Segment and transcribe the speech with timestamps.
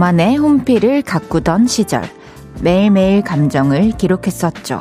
[0.00, 2.02] 나만의 홈피를 가꾸던 시절
[2.62, 4.80] 매일매일 감정을 기록했었죠.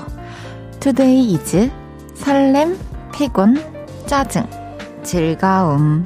[0.79, 1.69] Today is
[2.13, 2.77] 설렘,
[3.13, 3.61] 피곤,
[4.05, 4.45] 짜증,
[5.03, 6.05] 즐거움.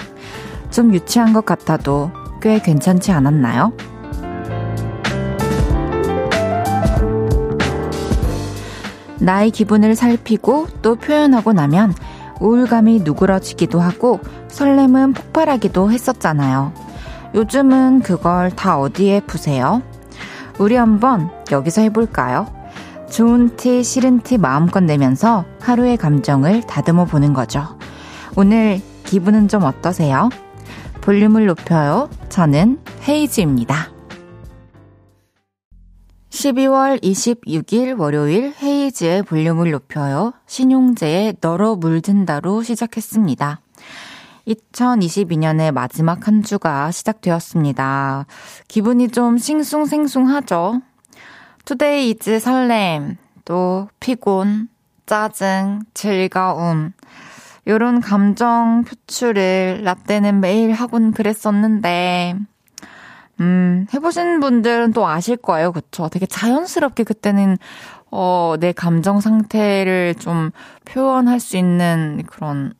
[0.71, 2.09] 좀 유치한 것 같아도
[2.41, 3.73] 꽤 괜찮지 않았나요?
[9.19, 11.93] 나의 기분을 살피고 또 표현하고 나면
[12.41, 16.82] 우울감이 누그러지기도 하고 설렘은 폭발하기도 했었잖아요.
[17.33, 19.81] 요즘은 그걸 다 어디에 푸세요?
[20.59, 22.47] 우리 한번 여기서 해볼까요?
[23.09, 27.77] 좋은 티, 싫은 티 마음껏 내면서 하루의 감정을 다듬어 보는 거죠.
[28.35, 30.29] 오늘 기분은 좀 어떠세요?
[31.01, 32.09] 볼륨을 높여요.
[32.29, 33.91] 저는 헤이즈입니다.
[36.29, 40.33] 12월 26일 월요일 헤이즈의 볼륨을 높여요.
[40.47, 43.61] 신용재의 너로 물든다로 시작했습니다.
[44.47, 48.25] 2022년의 마지막 한 주가 시작되었습니다.
[48.67, 50.81] 기분이 좀 싱숭생숭하죠?
[51.65, 54.67] Today is 설렘, 또 피곤,
[55.05, 56.91] 짜증, 즐거움.
[57.67, 62.35] 요런 감정 표출을 라떼는 매일 하곤 그랬었는데,
[63.39, 65.71] 음, 해보신 분들은 또 아실 거예요.
[65.71, 66.09] 그쵸?
[66.09, 67.57] 되게 자연스럽게 그때는,
[68.11, 70.51] 어, 내 감정 상태를 좀
[70.85, 72.73] 표현할 수 있는 그런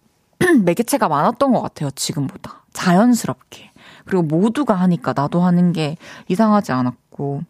[0.63, 2.63] 매개체가 많았던 것 같아요, 지금보다.
[2.73, 3.71] 자연스럽게.
[4.05, 7.43] 그리고 모두가 하니까 나도 하는 게 이상하지 않았고.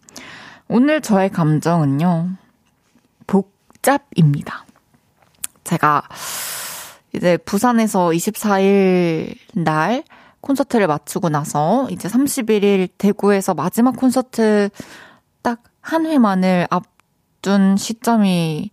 [0.67, 2.29] 오늘 저의 감정은요,
[3.27, 4.65] 복잡입니다.
[5.63, 6.03] 제가
[7.13, 10.03] 이제 부산에서 24일 날
[10.41, 14.69] 콘서트를 마치고 나서 이제 31일 대구에서 마지막 콘서트
[15.41, 18.71] 딱 한 회만을 앞둔 시점이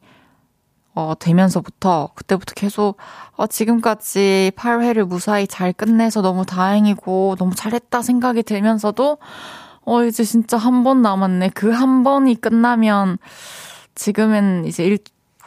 [0.94, 2.96] 어, 되면서부터 그때부터 계속
[3.36, 9.18] 어, 지금까지 8회를 무사히 잘 끝내서 너무 다행이고 너무 잘했다 생각이 들면서도
[9.86, 11.50] 어 이제 진짜 한 번 남았네.
[11.50, 13.18] 그 한 번이 끝나면
[13.94, 14.98] 지금은 이제 일,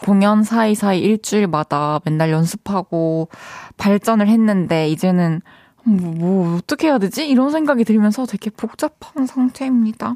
[0.02, 3.30] 공연 사이사이 일주일마다 맨날 연습하고
[3.78, 5.42] 발전을 했는데 이제는
[5.84, 7.28] 뭐, 뭐 어떻게 해야 되지?
[7.28, 10.16] 이런 생각이 들면서 되게 복잡한 상태입니다.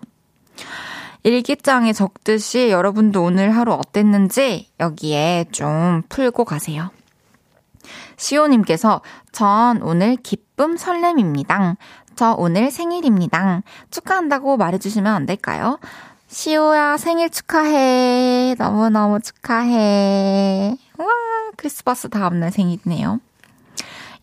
[1.28, 6.90] 일기장에 적듯이 여러분도 오늘 하루 어땠는지 여기에 좀 풀고 가세요.
[8.16, 9.02] 시오님께서
[9.34, 11.76] 전 오늘 기쁨 설렘입니다.
[12.16, 13.62] 저 오늘 생일입니다.
[13.92, 15.80] 축하한다고 말해주시면 안 될까요?
[16.28, 18.56] 시오야 생일 축하해.
[18.58, 20.78] 너무너무 축하해.
[20.98, 21.08] 와,
[21.58, 23.20] 크리스마스 다음날 생일이네요.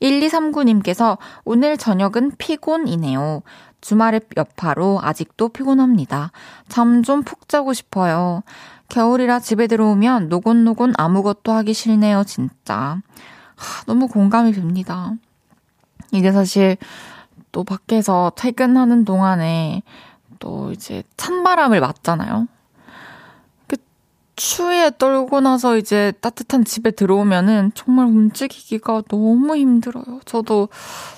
[0.01, 3.43] 1239님께서 오늘 저녁은 피곤이네요.
[3.85, 6.33] 주말의 여파로 아직도 피곤합니다.
[6.69, 8.43] 잠 좀 푹 자고 싶어요.
[8.89, 13.01] 겨울이라 집에 들어오면 노곤노곤 아무것도 하기 싫네요, 진짜.
[13.57, 15.13] 하, 너무 공감이 됩니다.
[16.13, 16.77] 이게 사실
[17.53, 19.83] 또 밖에서 퇴근하는 동안에
[20.39, 22.49] 또 이제 찬바람을 맞잖아요.
[24.35, 30.21] 그 추위에 떨고 나서 이제 따뜻한 집에 들어오면은 정말 움직이기가 너무 힘들어요.
[30.25, 30.69] 저도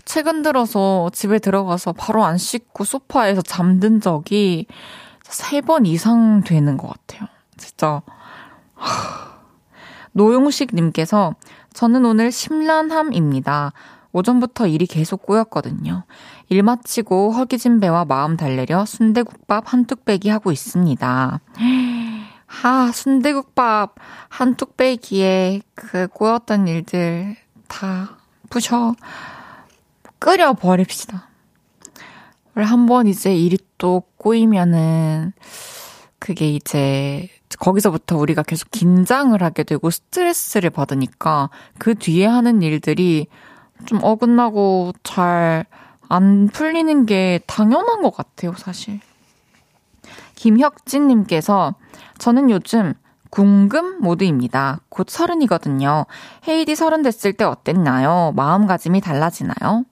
[0.04, 4.66] 최근 들어서 집에 들어가서 바로 안 씻고 소파에서 잠든 적이
[5.24, 7.28] 세 번 이상 되는 것 같아요.
[7.56, 8.02] 진짜.
[10.12, 11.34] 노용식 님께서
[11.72, 13.72] 저는 오늘 심란함입니다.
[14.12, 16.04] 오전부터 일이 계속 꼬였거든요.
[16.48, 21.40] 일 마치고 허기진 배와 마음 달래려 순대국밥 한 뚝배기 하고 있습니다.
[22.46, 23.96] 하, 순대국밥
[24.28, 27.36] 한 뚝배기에 그 꼬였던 일들
[27.68, 28.18] 다
[28.50, 28.94] 부셔
[30.18, 31.28] 끓여 버립시다.
[32.54, 35.32] 한번 이제 일이 또 꼬이면은
[36.18, 43.26] 그게 이제 거기서부터 우리가 계속 긴장을 하게 되고 스트레스를 받으니까 그 뒤에 하는 일들이
[43.84, 45.66] 좀 어긋나고 잘
[46.08, 49.00] 안 풀리는 게 당연한 것 같아요, 사실.
[50.36, 51.74] 김혁진님께서
[52.18, 52.94] 저는 요즘
[53.30, 54.80] 궁금 모드입니다.
[54.88, 56.06] 곧 서른이거든요.
[56.46, 58.32] 헤이디 서른 됐을 때 어땠나요?
[58.36, 59.84] 마음가짐이 달라지나요?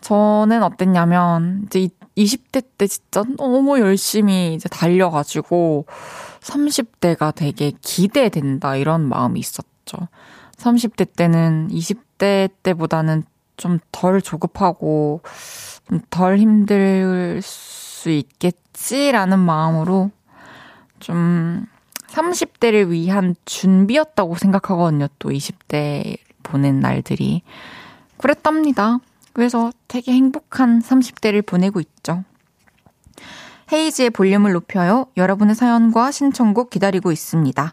[0.00, 5.86] 저는 어땠냐면, 이제 20대 때 진짜 너무 열심히 이제 달려가지고,
[6.40, 9.96] 30대가 되게 기대된다, 이런 마음이 있었죠.
[10.56, 13.24] 30대 때는 20대 때보다는
[13.58, 15.20] 좀 덜 조급하고
[16.10, 20.10] 덜 힘들 수 있겠지라는 마음으로
[21.00, 21.66] 좀
[22.08, 25.08] 30대를 위한 준비였다고 생각하거든요.
[25.18, 27.42] 또 20대 보낸 날들이.
[28.16, 28.98] 그랬답니다.
[29.32, 32.24] 그래서 되게 행복한 30대를 보내고 있죠.
[33.72, 35.06] 헤이지의 볼륨을 높여요.
[35.16, 37.72] 여러분의 사연과 신청곡 기다리고 있습니다.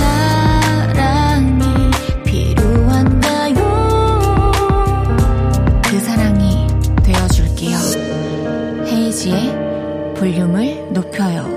[10.21, 11.49] 볼륨을 높여요.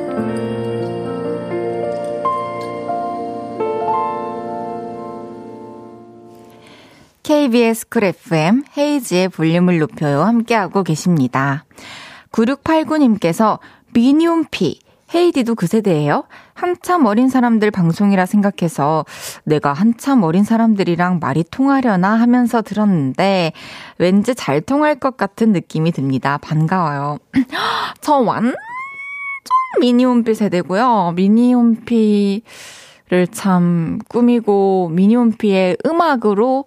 [7.23, 11.67] KBS 쿨 FM 헤이지의 볼륨을 높여요 함께하고 계십니다.
[12.33, 13.59] 9689님께서
[13.93, 14.81] 미니홈피
[15.15, 16.25] 헤이디도 그 세대예요?
[16.55, 19.05] 한참 어린 사람들 방송이라 생각해서
[19.45, 23.53] 내가 한참 어린 사람들이랑 말이 통하려나 하면서 들었는데
[23.99, 26.39] 왠지 잘 통할 것 같은 느낌이 듭니다.
[26.39, 27.19] 반가워요.
[28.01, 28.55] 저 완전
[29.81, 31.13] 미니홈피 세대고요.
[31.17, 32.43] 미니홈피를
[33.31, 36.65] 참 꾸미고 미니홈피의 음악으로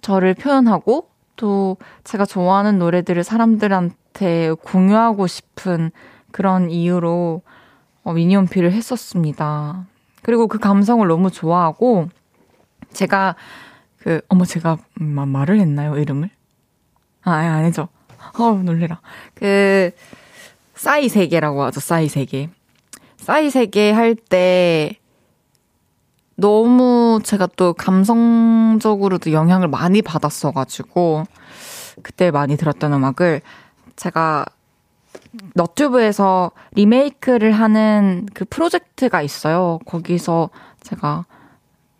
[0.00, 5.90] 저를 표현하고 또 제가 좋아하는 노래들을 사람들한테 공유하고 싶은
[6.32, 7.42] 그런 이유로
[8.06, 9.84] 어, 미니홈피를 했었습니다.
[10.22, 12.08] 그리고 그 감성을 너무 좋아하고
[12.92, 13.34] 제가
[13.98, 16.30] 그 어머 제가 마, 말을 했나요 이름을?
[17.22, 17.88] 아 아니죠.
[18.38, 19.00] 어 놀래라.
[19.34, 19.90] 그
[20.76, 21.80] 싸이 세계라고 하죠.
[21.80, 22.48] 싸이 세계.
[23.16, 25.00] 싸이 세계 할 때
[26.36, 31.24] 너무 제가 또 감성적으로도 영향을 많이 받았어가지고,
[32.02, 33.40] 그때 많이 들었던 음악을
[33.96, 34.44] 제가
[35.54, 39.78] 너튜브에서 리메이크를 하는 그 프로젝트가 있어요.
[39.86, 40.50] 거기서
[40.82, 41.24] 제가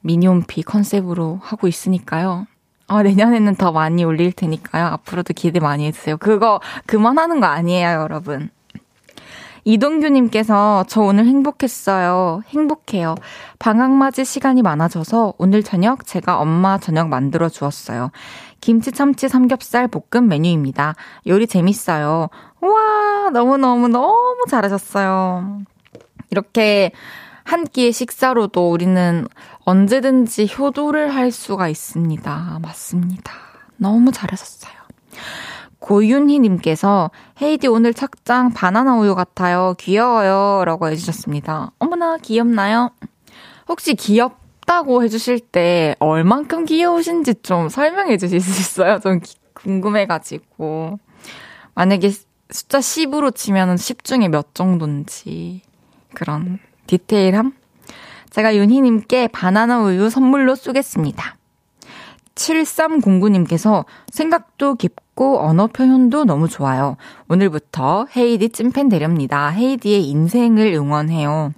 [0.01, 2.47] 미니홈피 컨셉으로 하고 있으니까요.
[2.89, 4.87] 아, 내년에는 더 많이 올릴 테니까요.
[4.87, 6.19] 앞으로도 기대 많이 해주세요.
[6.19, 8.51] 그거 그만하는 거 아니에요, 여러분.
[9.65, 12.43] 이동규님께서 저 오늘 행복했어요.
[12.51, 13.17] 행복해요.
[13.59, 18.13] 방학맞이 시간이 많아져서 오늘 저녁 제가 엄마 저녁 만들어 주었어요.
[18.61, 20.95] 김치 참치 삼겹살 볶음 메뉴입니다.
[21.27, 22.29] 요리 재밌어요.
[22.69, 25.63] 와, 너무너무 너무 잘하셨어요.
[26.31, 26.93] 이렇게
[27.45, 29.27] 한 끼의 식사로도 우리는
[29.65, 32.59] 언제든지 효도를 할 수가 있습니다.
[32.61, 33.33] 맞습니다.
[33.77, 34.73] 너무 잘하셨어요.
[35.79, 37.11] 고윤희님께서
[37.41, 39.75] 헤이디 오늘 착장 바나나 우유 같아요.
[39.79, 40.65] 귀여워요.
[40.65, 41.71] 라고 해주셨습니다.
[41.79, 42.91] 어머나, 귀엽나요?
[43.69, 48.99] 혹시 귀엽다고 해주실 때 얼만큼 귀여우신지 좀 설명해 주실 수 있어요?
[48.99, 49.21] 좀
[49.55, 50.99] 궁금해가지고.
[51.75, 52.11] 만약에
[52.51, 55.63] 숫자 10으로 치면 10 중에 몇 정도인지
[56.15, 57.53] 그런 디테일함?
[58.31, 61.37] 제가 윤희님께 바나나 우유 선물로 쏘겠습니다.
[62.35, 66.97] 7309님께서 생각도 깊고 언어 표현도 너무 좋아요.
[67.29, 69.49] 오늘부터 헤이디 찐팬 되렵니다.
[69.49, 71.53] 헤이디의 인생을 응원해요.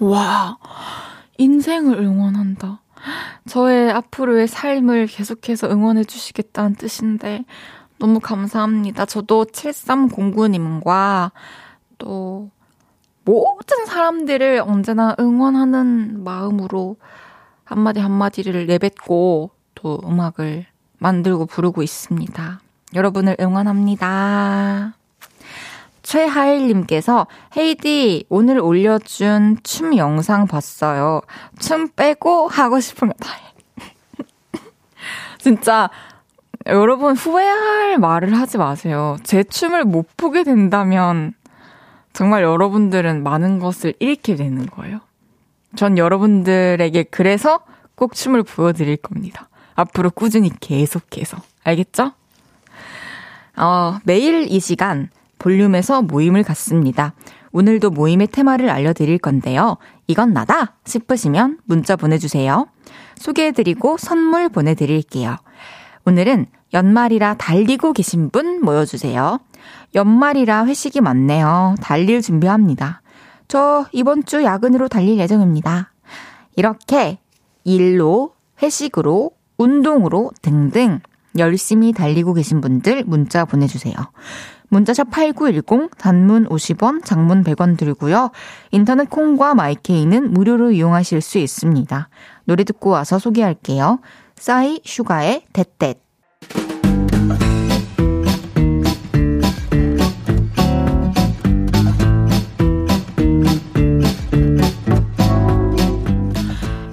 [0.00, 0.58] 와,
[1.38, 2.80] 인생을 응원한다.
[3.48, 7.44] 저의 앞으로의 삶을 계속해서 응원해 주시겠다는 뜻인데
[7.98, 9.06] 너무 감사합니다.
[9.06, 11.30] 저도 7309님과
[11.98, 12.50] 또
[13.24, 16.96] 모든 사람들을 언제나 응원하는 마음으로
[17.64, 20.66] 한마디 한마디를 내뱉고 또 음악을
[20.98, 22.60] 만들고 부르고 있습니다.
[22.94, 24.94] 여러분을 응원합니다.
[26.02, 31.22] 최하일님께서 헤이디 오늘 올려준 춤 영상 봤어요.
[31.58, 33.44] 춤 빼고 하고 싶은 거 다 해.
[35.38, 35.90] 진짜
[36.66, 39.16] 여러분 후회할 말을 하지 마세요.
[39.22, 41.34] 제 춤을 못 보게 된다면
[42.12, 45.00] 정말 여러분들은 많은 것을 잃게 되는 거예요.
[45.76, 47.60] 전 여러분들에게 그래서
[47.94, 49.48] 꼭 춤을 보여드릴 겁니다.
[49.74, 51.38] 앞으로 꾸준히 계속해서.
[51.64, 52.12] 알겠죠?
[53.56, 57.12] 어, 매일 이 시간 볼륨에서 모임을 갖습니다.
[57.52, 59.76] 오늘도 모임의 테마를 알려드릴 건데요.
[60.06, 62.66] 이건 나다 싶으시면 문자 보내주세요.
[63.16, 65.36] 소개해드리고 선물 보내드릴게요.
[66.06, 69.38] 오늘은 연말이라 달리고 계신 분 모여주세요.
[69.94, 71.76] 연말이라 회식이 많네요.
[71.80, 73.00] 달릴 준비합니다.
[73.48, 75.92] 저 이번 주 야근으로 달릴 예정입니다.
[76.56, 77.18] 이렇게
[77.64, 81.00] 일로, 회식으로, 운동으로 등등
[81.38, 83.94] 열심히 달리고 계신 분들 문자 보내주세요.
[84.68, 88.30] 문자샵 8910 단문 50원, 장문 100원 들고요.
[88.72, 92.08] 인터넷 콩과 마이케이는 무료로 이용하실 수 있습니다.
[92.44, 94.00] 노래 듣고 와서 소개할게요.
[94.36, 96.04] 싸이 슈가의 대댓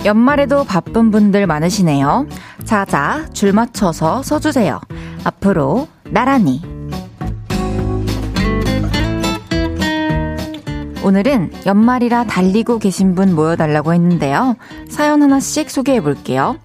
[0.04, 2.26] 연말에도 바쁜 분들 많으시네요.
[2.64, 4.82] 자자, 줄 맞춰서 서주세요.
[5.24, 6.62] 앞으로 나란히.
[11.04, 14.56] 오늘은 연말이라 달리고 계신 분 모여달라고 했는데요.
[14.90, 16.58] 사연 하나씩 소개해 볼게요.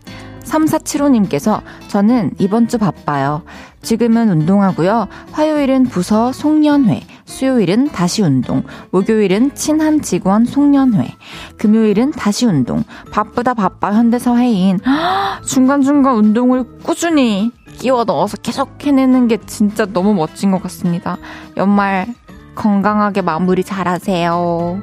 [0.46, 3.42] 3475님께서 저는 이번 주 바빠요.
[3.82, 5.06] 지금은 운동하고요.
[5.30, 11.14] 화요일은 부서 송년회, 수요일은 다시 운동, 목요일은 친한 직원 송년회,
[11.56, 12.82] 금요일은 다시 운동.
[13.12, 14.80] 바쁘다 바빠 현대사 회의인
[15.44, 21.16] 중간중간 운동을 꾸준히 끼워 넣어서 계속 해내는 게 진짜 너무 멋진 것 같습니다.
[21.56, 22.06] 연말
[22.54, 24.80] 건강하게 마무리 잘 하세요.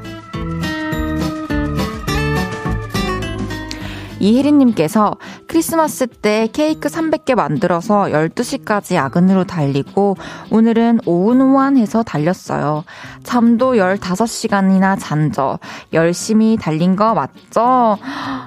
[4.24, 10.16] 이혜린님께서 크리스마스 때 케이크 300개 만들어서 12시까지 야근으로 달리고
[10.50, 12.86] 오늘은 오운완해서 달렸어요.
[13.24, 15.60] 잠도 15시간이나 잔저
[15.92, 17.98] 열심히 달린 거 맞죠?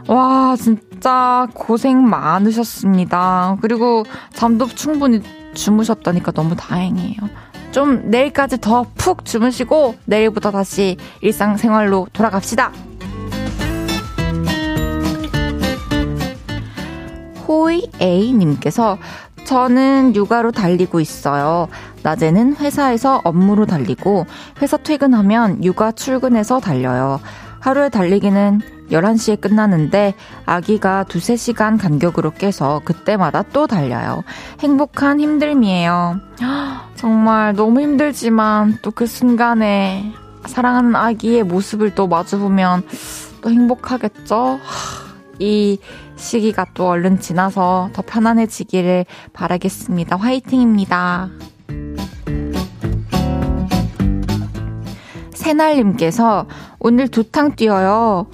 [0.08, 3.58] 와, 진짜 고생 많으셨습니다.
[3.60, 5.20] 그리고 잠도 충분히
[5.54, 7.18] 주무셨다니까 너무 다행이에요.
[7.72, 12.72] 좀 내일까지 더 푹 주무시고 내일부터 다시 일상생활로 돌아갑시다.
[17.66, 18.96] 호이 A님께서
[19.44, 21.68] 저는 육아로 달리고 있어요.
[22.04, 24.26] 낮에는 회사에서 업무로 달리고
[24.62, 27.20] 회사 퇴근하면 육아 출근해서 달려요.
[27.58, 28.60] 하루에 달리기는
[28.92, 30.14] 11시에 끝나는데
[30.46, 34.22] 아기가 두세 시간 간격으로 깨서 그때마다 또 달려요.
[34.60, 36.20] 행복한 힘듦이에요.
[36.94, 40.12] 정말 너무 힘들지만 또 그 순간에
[40.46, 42.84] 사랑하는 아기의 모습을 또 마주보면
[43.42, 44.60] 또 행복하겠죠?
[45.40, 45.78] 이
[46.16, 50.16] 시기가 또 얼른 지나서 더 편안해지기를 바라겠습니다.
[50.16, 51.30] 화이팅입니다.
[55.32, 56.46] 새날님께서
[56.80, 58.26] 오늘 두 탕 뛰어요.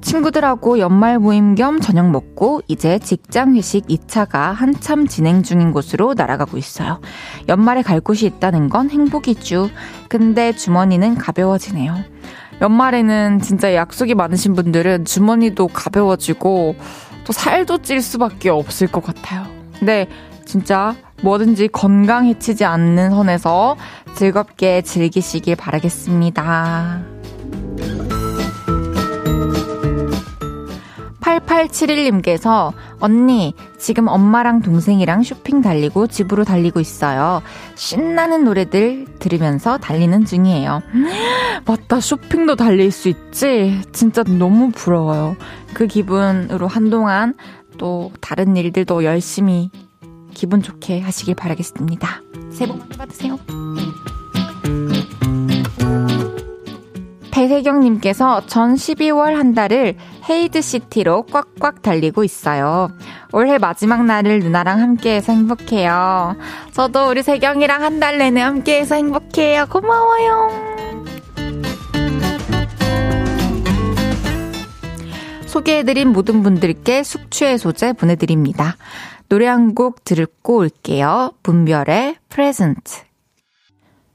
[0.00, 6.56] 친구들하고 연말 모임 겸 저녁 먹고 이제 직장 회식 2차가 한참 진행 중인 곳으로 날아가고
[6.56, 7.00] 있어요.
[7.48, 9.70] 연말에 갈 곳이 있다는 건 행복이죠.
[10.08, 11.94] 근데 주머니는 가벼워지네요.
[12.60, 16.76] 연말에는 진짜 약속이 많으신 분들은 주머니도 가벼워지고
[17.28, 19.46] 또 살도 찔 수밖에 없을 것 같아요.
[19.78, 20.08] 근데
[20.46, 23.76] 진짜 뭐든지 건강 해치지 않는 선에서
[24.16, 27.02] 즐겁게 즐기시길 바라겠습니다.
[31.20, 37.42] 8871님께서 언니 지금 엄마랑 동생이랑 쇼핑 달리고 집으로 달리고 있어요.
[37.74, 40.82] 신나는 노래들 들으면서 달리는 중이에요.
[41.66, 43.80] 맞다 쇼핑도 달릴 수 있지?
[43.92, 45.36] 진짜 너무 부러워요.
[45.74, 47.34] 그 기분으로 한동안
[47.78, 49.70] 또 다른 일들도 열심히
[50.34, 52.22] 기분 좋게 하시길 바라겠습니다.
[52.50, 53.38] 새해 복 많이 받으세요.
[57.38, 59.94] 배세경님께서 전 12월 한 달을
[60.28, 62.90] 헤이드시티로 꽉꽉 달리고 있어요.
[63.32, 66.34] 올해 마지막 날을 누나랑 함께해서 행복해요.
[66.72, 69.66] 저도 우리 세경이랑 한 달 내내 함께해서 행복해요.
[69.66, 70.50] 고마워요.
[75.46, 78.76] 소개해드린 모든 분들께 숙취해소제 보내드립니다.
[79.28, 81.32] 노래 한곡 듣고 올게요.
[81.44, 83.02] 문별의 프레젠트.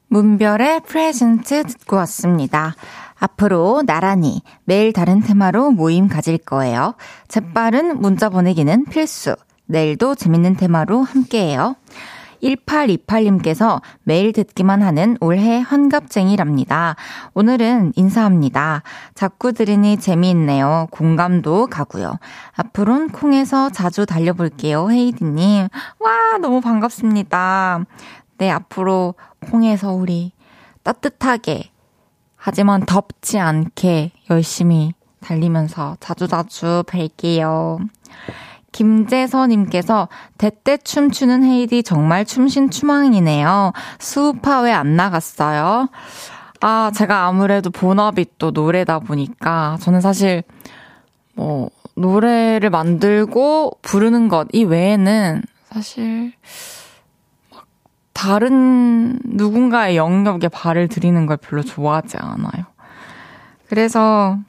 [0.08, 2.75] 문별의 프레젠트 듣고 왔습니다.
[3.24, 6.96] 앞으로 나란히 매일 다른 테마로 모임 가질 거예요.
[7.30, 9.38] 재빠른 문자 보내기는 필수.
[9.65, 11.77] 내일도 재밌는 테마로 함께해요.
[12.44, 16.98] 1828님께서 매일 듣기만 하는 올해 환갑쟁이랍니다.
[17.34, 18.84] 오늘은 인사합니다.
[19.15, 20.89] 자꾸 들으니 재미있네요.
[20.92, 22.20] 공감도 가고요.
[22.58, 24.92] 앞으론 콩에서 자주 달려볼게요.
[24.92, 25.70] 헤이디님.
[26.00, 27.86] 와, 너무 반갑습니다.
[28.39, 29.15] 네, 앞으로
[29.50, 30.34] 콩에서 우리
[30.84, 31.73] 따뜻하게
[32.45, 37.79] 하지만 덥지 않게 열심히 달리면서 자주자주 뵐게요.
[38.73, 43.71] 김재서님께서 대때 춤추는 헤이디 정말 춤신 추망이네요.
[44.00, 45.88] 수우파 왜 안 나갔어요?
[46.59, 50.43] 아, 제가 아무래도 본업이 또 노래다 보니까 저는 사실
[51.35, 56.33] 뭐 노래를 만들고 부르는 것 이 외에는 사실
[58.24, 62.65] 다른 누군가의 영역에 발을 들이는 걸 별로 좋아하지 않아요.
[63.68, 64.39] 그래서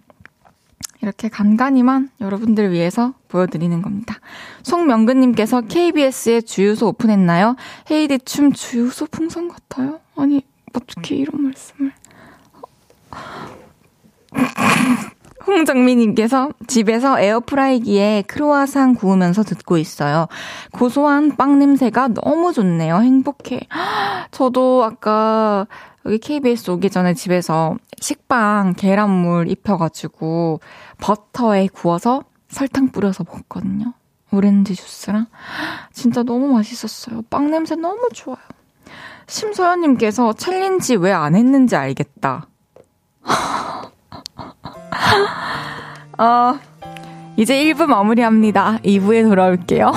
[1.02, 4.20] 이렇게 간간히만 여러분들 위해서 보여드리는 겁니다.
[4.62, 7.56] 송명근님께서 KBS의 주유소 오픈했나요?
[7.90, 9.98] 헤이디 춤 주유소 풍선 같아요?
[10.14, 11.92] 아니, 어떻게 이런 말씀을.
[15.46, 20.26] 홍정민님께서 집에서 에어프라이기에 크로아상 구우면서 듣고 있어요.
[20.72, 22.96] 고소한 빵 냄새가 너무 좋네요.
[22.98, 23.60] 행복해.
[24.30, 25.66] 저도 아까
[26.06, 30.60] 여기 KBS 오기 전에 집에서 식빵 계란물 입혀가지고
[30.98, 33.92] 버터에 구워서 설탕 뿌려서 먹었거든요.
[34.30, 35.26] 오렌지 주스랑.
[35.92, 37.22] 진짜 너무 맛있었어요.
[37.30, 38.38] 빵 냄새 너무 좋아요.
[39.26, 42.46] 심소연님께서 챌린지 왜 안 했는지 알겠다.
[46.18, 46.58] 어,
[47.36, 48.78] 이제 1부 마무리합니다.
[48.84, 49.92] 2부에 돌아올게요.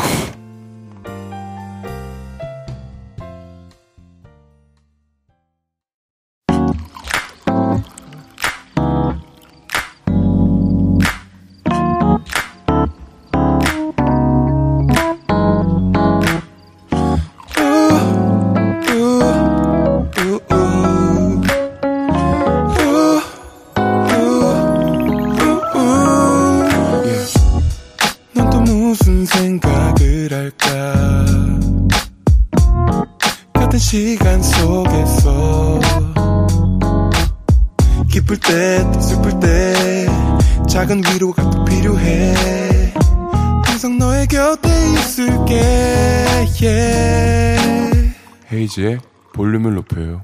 [48.77, 48.99] 헤이지의
[49.33, 50.21] 볼륨을 높여요.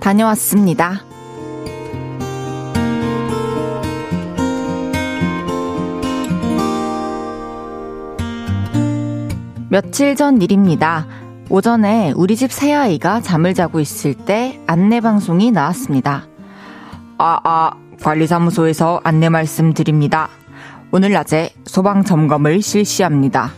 [0.00, 1.04] 다녀왔습니다.
[9.68, 11.06] 며칠 전 일입니다.
[11.48, 16.26] 오전에 우리 집 새아이가 잠을 자고 있을 때 안내 방송이 나왔습니다.
[17.18, 20.28] 아, 아, 관리사무소에서 안내 말씀드립니다.
[20.90, 23.52] 오늘 낮에 소방 점검을 실시합니다.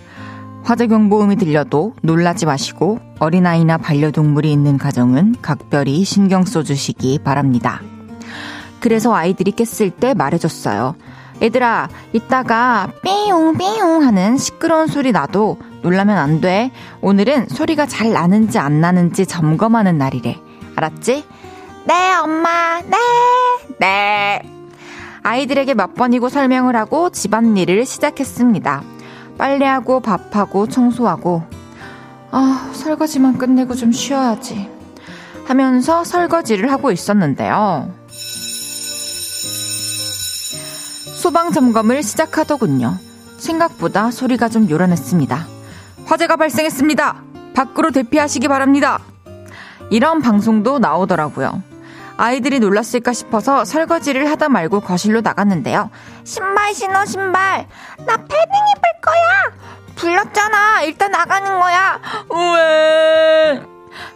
[0.63, 7.81] 화재 경보음이 들려도 놀라지 마시고 어린아이나 반려동물이 있는 가정은 각별히 신경 써주시기 바랍니다.
[8.81, 10.95] 그래서 아이들이 깼을 때 말해줬어요.
[11.43, 16.71] 얘들아, 이따가 삐용 삐용 하는 시끄러운 소리 나도 놀라면 안 돼.
[17.01, 20.39] 오늘은 소리가 잘 나는지 안 나는지 점검하는 날이래.
[20.77, 21.25] 알았지?
[21.87, 22.81] 네, 엄마.
[22.81, 22.97] 네.
[23.79, 24.43] 네.
[25.23, 28.83] 아이들에게 몇 번이고 설명을 하고 집안일을 시작했습니다.
[29.39, 31.43] 빨래하고 밥하고 청소하고
[32.31, 34.69] 아, 설거지만 끝내고 좀 쉬어야지.
[35.47, 37.93] 하면서 설거지를 하고 있었는데요.
[41.17, 42.99] 소방 점검을 시작하더군요.
[43.39, 45.47] 생각보다 소리가 좀 요란했습니다.
[46.07, 47.23] 화재가 발생했습니다.
[47.55, 49.01] 밖으로 대피하시기 바랍니다.
[49.91, 51.74] 이런 방송도 나오더라고요.
[52.17, 55.91] 아이들이 놀랐을까 싶어서 설거지를 하다 말고 거실로 나갔는데요.
[56.25, 57.67] 신발 신어, 신발.
[58.07, 59.65] 나 패딩 입을 거야.
[59.97, 60.83] 불렀잖아.
[60.83, 62.01] 일단 나가는 거야.
[62.31, 63.63] 왜?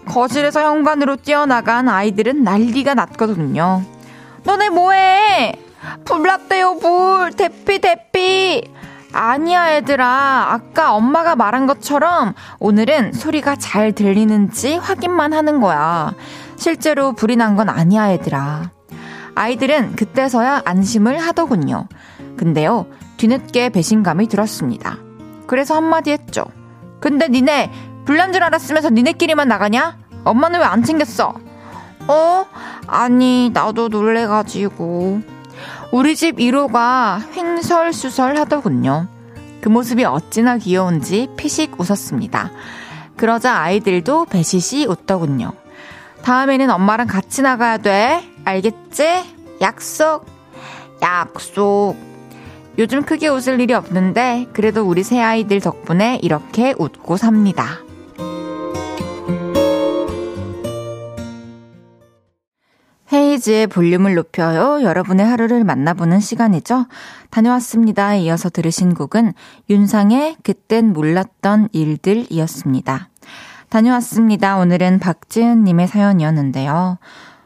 [0.06, 3.82] 거실에서 현관으로 뛰어나간 아이들은 난리가 났거든요.
[4.44, 5.54] 너네 뭐해?
[6.04, 7.32] 불났대요, 불.
[7.32, 8.68] 대피, 대피.
[9.12, 10.48] 아니야, 얘들아.
[10.50, 16.12] 아까 엄마가 말한 것처럼 오늘은 소리가 잘 들리는지 확인만 하는 거야.
[16.58, 18.70] 실제로 불이 난 건 아니야, 얘들아.
[19.34, 21.86] 아이들은 그때서야 안심을 하더군요.
[22.36, 24.98] 근데요, 뒤늦게 배신감이 들었습니다.
[25.46, 26.44] 그래서 한마디 했죠.
[27.00, 27.70] 근데 니네
[28.04, 29.96] 불난 줄 알았으면서 니네끼리만 나가냐?
[30.24, 31.34] 엄마는 왜 안 챙겼어?
[32.08, 32.46] 어?
[32.86, 35.20] 아니, 나도 놀래가지고.
[35.92, 39.06] 우리 집 1호가 횡설수설 하더군요.
[39.60, 42.50] 그 모습이 어찌나 귀여운지 피식 웃었습니다.
[43.16, 45.52] 그러자 아이들도 배시시 웃더군요.
[46.22, 48.22] 다음에는 엄마랑 같이 나가야 돼.
[48.44, 49.24] 알겠지?
[49.60, 50.26] 약속.
[51.02, 51.96] 약속.
[52.78, 57.80] 요즘 크게 웃을 일이 없는데 그래도 우리 새 아이들 덕분에 이렇게 웃고 삽니다.
[63.12, 64.82] 헤이즈의 볼륨을 높여요.
[64.82, 66.86] 여러분의 하루를 만나보는 시간이죠.
[67.30, 68.14] 다녀왔습니다.
[68.16, 69.32] 이어서 들으신 곡은
[69.70, 73.08] 윤상의 그땐 몰랐던 일들이었습니다.
[73.68, 74.58] 다녀왔습니다.
[74.58, 76.98] 오늘은 박지은님의 사연이었는데요.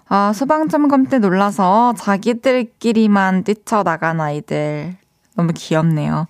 [0.08, 4.96] 아, 소방점검 때 놀라서 자기들끼리만 뛰쳐나간 아이들.
[5.34, 6.26] 너무 귀엽네요.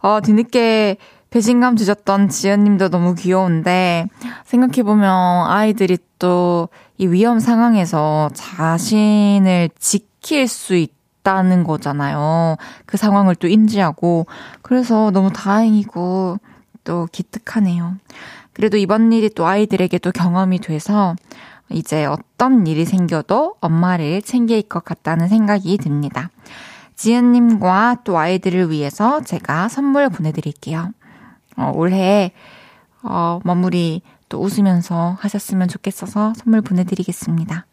[0.00, 0.96] 어, 뒤늦게
[1.30, 4.06] 배신감 주셨던 지연님도 너무 귀여운데,
[4.44, 6.68] 생각해보면 아이들이 또
[7.00, 12.56] 이 위험 상황에서 자신을 지킬 수 있다는 거잖아요.
[12.84, 14.26] 그 상황을 또 인지하고,
[14.60, 16.36] 그래서 너무 다행이고,
[16.84, 17.96] 또 기특하네요.
[18.60, 21.16] 그래도 이번 일이 또 아이들에게도 경험이 돼서
[21.70, 26.28] 이제 어떤 일이 생겨도 엄마를 챙길 것 같다는 생각이 듭니다.
[26.94, 30.90] 지은님과 또 아이들을 위해서 제가 선물 보내드릴게요.
[31.56, 32.32] 어, 올해,
[33.02, 37.64] 어, 마무리 또 웃으면서 하셨으면 좋겠어서 선물 보내드리겠습니다.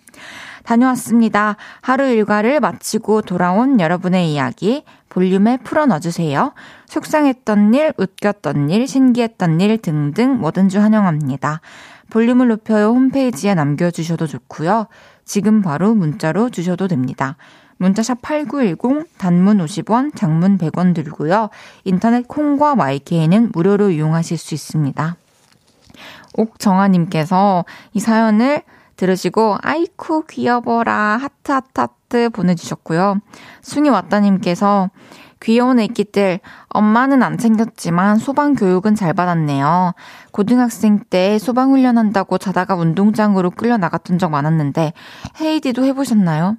[0.67, 1.55] 다녀왔습니다.
[1.79, 6.53] 하루 일과를 마치고 돌아온 여러분의 이야기 볼륨에 풀어 넣어주세요.
[6.87, 11.61] 속상했던 일, 웃겼던 일, 신기했던 일 등등 뭐든지 환영합니다.
[12.09, 14.87] 볼륨을 높여요 홈페이지에 남겨주셔도 좋고요.
[15.23, 17.37] 지금 바로 문자로 주셔도 됩니다.
[17.77, 21.49] 문자샵 8910 단문 50원, 장문 100원 들고요.
[21.85, 25.15] 인터넷 콩과 YK는 무료로 이용하실 수 있습니다.
[26.33, 28.63] 옥정아님께서 이 사연을
[28.97, 33.19] 들으시고 아이쿠 귀여워라 하트 하트 하트 보내주셨고요.
[33.61, 34.89] 숭이 왔다님께서
[35.39, 39.93] 귀여운 애기들 엄마는 안 챙겼지만 소방 교육은 잘 받았네요.
[40.31, 44.93] 고등학생 때 소방 훈련한다고 자다가 운동장으로 끌려 나갔던 적 많았는데
[45.39, 46.57] 헤이디도 해보셨나요?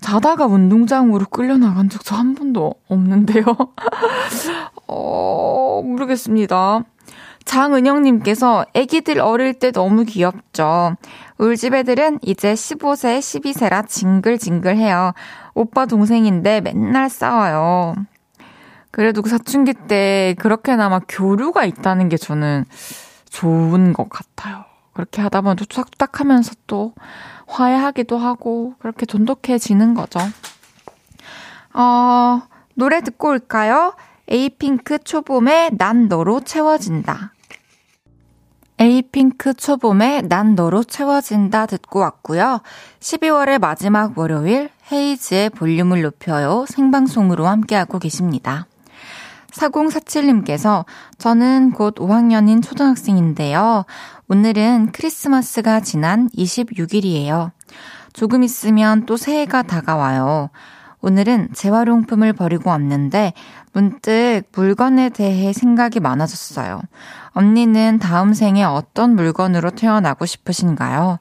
[0.00, 3.44] 자다가 운동장으로 끌려 나간 적 저 한 번도 없는데요.
[4.88, 6.84] 어, 모르겠습니다.
[7.44, 10.96] 장은영님께서 애기들 어릴 때 너무 귀엽죠.
[11.38, 15.12] 울집 애들은 이제 15세, 12세라 징글징글해요.
[15.54, 17.94] 오빠 동생인데 맨날 싸워요.
[18.90, 22.64] 그래도 그 사춘기 때 그렇게나마 교류가 있다는 게 저는
[23.30, 24.64] 좋은 것 같아요.
[24.92, 26.92] 그렇게 하다 보면 뚝딱뚝딱 하면서 또
[27.46, 30.20] 화해하기도 하고 그렇게 돈독해지는 거죠.
[31.72, 32.42] 어,
[32.74, 33.94] 노래 듣고 올까요?
[34.28, 37.31] 에이핑크 초봄의 난 너로 채워진다.
[38.82, 42.62] 에이핑크 초봄의 난 너로 채워진다 듣고 왔고요.
[42.98, 48.66] 12월의 마지막 월요일 헤이즈의 볼륨을 높여요 생방송으로 함께하고 계십니다.
[49.52, 50.84] 4047님께서
[51.18, 53.84] 저는 곧 5학년인 초등학생인데요.
[54.26, 57.52] 오늘은 크리스마스가 지난 26일이에요.
[58.12, 60.50] 조금 있으면 또 새해가 다가와요.
[61.02, 63.32] 오늘은 재활용품을 버리고 왔는데
[63.72, 66.80] 문득 물건에 대해 생각이 많아졌어요.
[67.32, 71.18] 언니는 다음 생에 어떤 물건으로 태어나고 싶으신가요?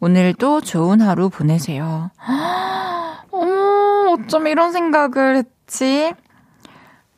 [0.00, 2.10] 오늘도 좋은 하루 보내세요.
[3.30, 6.12] 어머, 어쩜 이런 생각을 했지?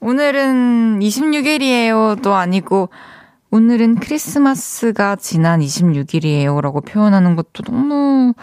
[0.00, 2.90] 오늘은 26일이에요도 아니고,
[3.50, 8.34] 오늘은 크리스마스가 지난 26일이에요 라고 표현하는 것도 너무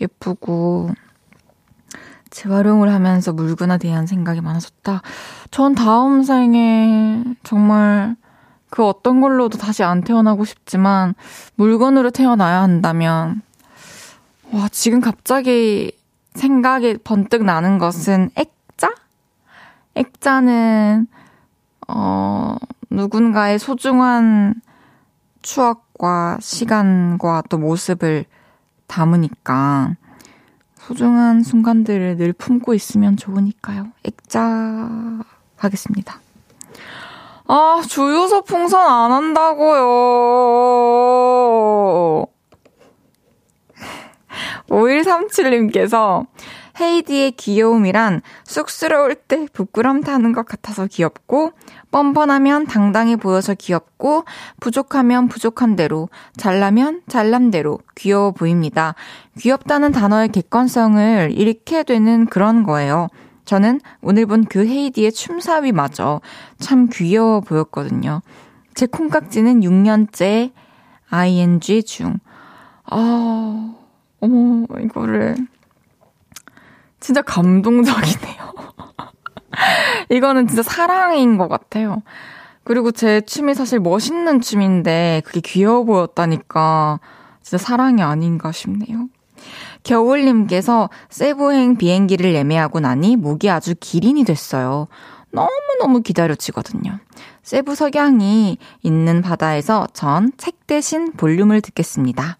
[0.00, 0.90] 예쁘고,
[2.32, 5.02] 재활용을 하면서 물건에 대한 생각이 많아졌다.
[5.50, 8.16] 전 다음 생에 정말
[8.70, 11.14] 그 어떤 걸로도 다시 안 태어나고 싶지만
[11.54, 13.42] 물건으로 태어나야 한다면
[14.50, 15.92] 와 지금 갑자기
[16.34, 18.94] 생각이 번뜩 나는 것은 액자?
[19.94, 21.06] 액자는
[21.88, 22.56] 어
[22.88, 24.54] 누군가의 소중한
[25.42, 28.24] 추억과 시간과 또 모습을
[28.86, 29.96] 담으니까
[30.86, 33.88] 소중한 순간들을 늘 품고 있으면 좋으니까요.
[34.02, 35.20] 액자
[35.56, 36.20] 하겠습니다.
[37.46, 39.82] 아, 주유소 풍선 안 한다고요.
[44.68, 46.26] 5137님께서
[46.80, 51.52] 헤이디의 귀여움이란 쑥스러울 때 부끄럼 타는 것 같아서 귀엽고,
[51.92, 54.24] 뻔뻔하면 당당해 보여서 귀엽고,
[54.58, 58.96] 부족하면 부족한 대로, 잘나면 잘난 대로 귀여워 보입니다.
[59.38, 63.08] 귀엽다는 단어의 객관성을 잃게 되는 그런 거예요.
[63.44, 66.20] 저는 오늘 본 그 헤이디의 춤사위마저
[66.58, 68.22] 참 귀여워 보였거든요.
[68.74, 70.52] 제 콩깍지는 6년째
[71.10, 72.18] ing 중.
[72.84, 73.74] 아,
[74.20, 75.36] 어머, 이거를.
[77.00, 78.71] 진짜 감동적이네요.
[80.10, 82.02] 이거는 진짜 사랑인 것 같아요.
[82.64, 87.00] 그리고 제 춤이 사실 멋있는 춤인데 그게 귀여워 보였다니까
[87.42, 89.08] 진짜 사랑이 아닌가 싶네요.
[89.82, 94.86] 겨울님께서 세부행 비행기를 예매하고 나니 목이 아주 기린이 됐어요.
[95.32, 96.98] 너무너무 기다려지거든요.
[97.42, 102.36] 세부 석양이 있는 바다에서 전 책 대신 볼륨을 듣겠습니다.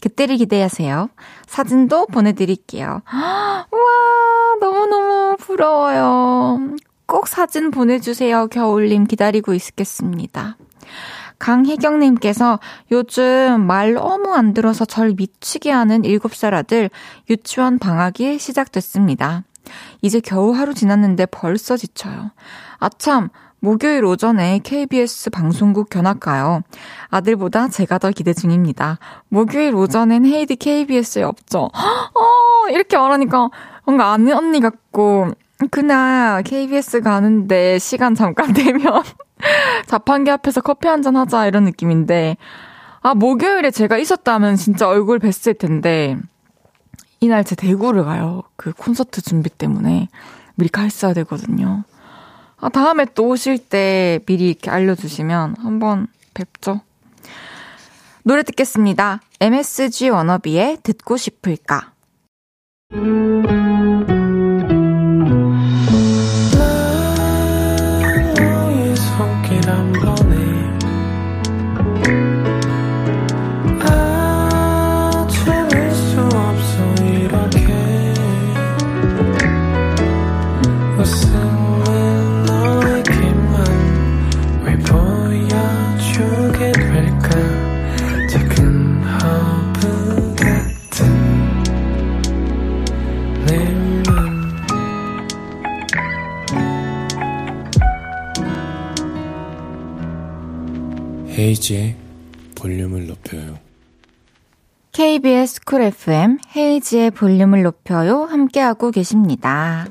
[0.00, 1.08] 그때를 기대하세요.
[1.46, 3.02] 사진도 보내드릴게요.
[3.10, 6.76] 우와, 너무너무 부러워요.
[7.06, 8.46] 꼭 사진 보내주세요.
[8.48, 10.56] 겨울님 기다리고 있겠습니다.
[11.38, 12.58] 강혜경님께서
[12.92, 16.90] 요즘 말 너무 안 들어서 절 미치게 하는 7살 아들
[17.28, 19.42] 유치원 방학이 시작됐습니다.
[20.00, 22.30] 이제 겨우 하루 지났는데 벌써 지쳐요.
[22.78, 23.28] 아참,
[23.60, 26.60] 목요일 오전에 KBS 방송국 견학 가요.
[27.08, 28.98] 아들보다 제가 더 기대 중입니다.
[29.28, 31.70] 목요일 오전엔 헤이디 KBS에 없죠.
[31.72, 33.48] 어, 이렇게 말하니까
[33.84, 35.32] 뭔가 아는 언니 같고,
[35.70, 39.02] 그날 KBS 가는데 시간 잠깐 되면
[39.86, 42.36] 자판기 앞에서 커피 한 잔 하자 이런 느낌인데
[43.00, 46.18] 아 목요일에 제가 있었다면 진짜 얼굴 뵀을 텐데
[47.20, 48.42] 이날 제 대구를 가요.
[48.56, 50.08] 그 콘서트 준비 때문에
[50.56, 51.84] 미리 가 있어야 되거든요.
[52.58, 56.80] 아 다음에 또 오실 때 미리 이렇게 알려주시면 한번 뵙죠.
[58.24, 59.20] 노래 듣겠습니다.
[59.40, 61.92] MSG 워너비의 듣고 싶을까?
[101.36, 101.96] 헤이즈의
[102.54, 103.58] 볼륨을 높여요.
[104.92, 108.22] KBS 쿨 FM 헤이즈의 볼륨을 높여요.
[108.24, 109.86] 함께하고 계십니다.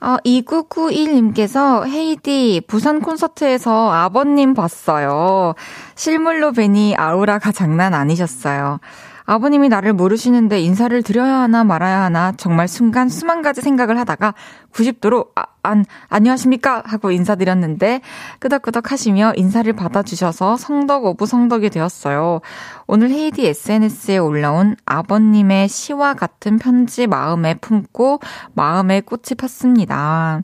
[0.00, 5.54] 어, 2991님께서 헤이즈 부산 콘서트에서 아버님 봤어요.
[5.96, 8.80] 실물로 뵈니 아우라가 장난 아니셨어요.
[9.26, 14.34] 아버님이 나를 모르시는데 인사를 드려야 하나 말아야 하나 정말 순간 수만 가지 생각을 하다가
[14.72, 16.82] 90도로 아, 안, 안녕하십니까?
[16.84, 18.02] 하고 인사드렸는데
[18.38, 22.40] 끄덕끄덕 하시며 인사를 받아주셔서 성덕 of 성덕이 되었어요.
[22.86, 28.20] 오늘 헤이즈 SNS에 올라온 아버님의 시와 같은 편지 마음에 품고
[28.52, 30.42] 마음에 꽃이 폈습니다.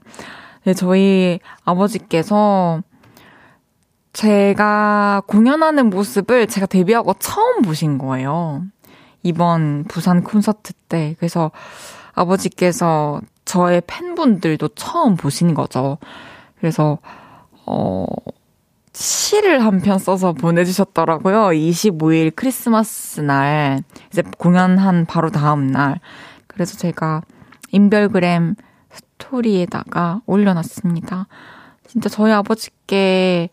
[0.65, 2.83] 네, 저희 아버지께서
[4.13, 8.65] 제가 공연하는 모습을 제가 데뷔하고 처음 보신 거예요.
[9.23, 11.15] 이번 부산 콘서트 때.
[11.19, 11.51] 그래서
[12.15, 15.99] 아버지께서 저의 팬분들도 처음 보신 거죠.
[16.59, 16.99] 그래서,
[17.67, 18.05] 어,
[18.93, 21.49] 시를 한 편 써서 보내주셨더라고요.
[21.51, 26.01] 25일 크리스마스 날, 이제 공연한 바로 다음 날.
[26.49, 27.23] 그래서 제가
[27.71, 28.57] 인별그램
[28.91, 31.29] 스토리에다가 올려놨습니다.
[31.87, 33.51] 진짜 저희 아버지께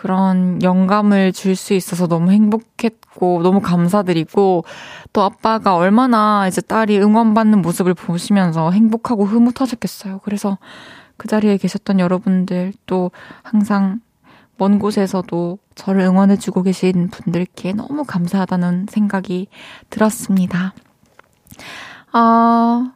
[0.00, 4.64] 그런 영감을 줄 수 있어서 너무 행복했고, 너무 감사드리고,
[5.12, 10.20] 또 아빠가 얼마나 이제 딸이 응원받는 모습을 보시면서 행복하고 흐뭇하셨겠어요.
[10.24, 10.56] 그래서
[11.18, 13.10] 그 자리에 계셨던 여러분들, 또
[13.42, 14.00] 항상
[14.56, 19.48] 먼 곳에서도 저를 응원해주고 계신 분들께 너무 감사하다는 생각이
[19.90, 20.72] 들었습니다.
[22.12, 22.92] 아,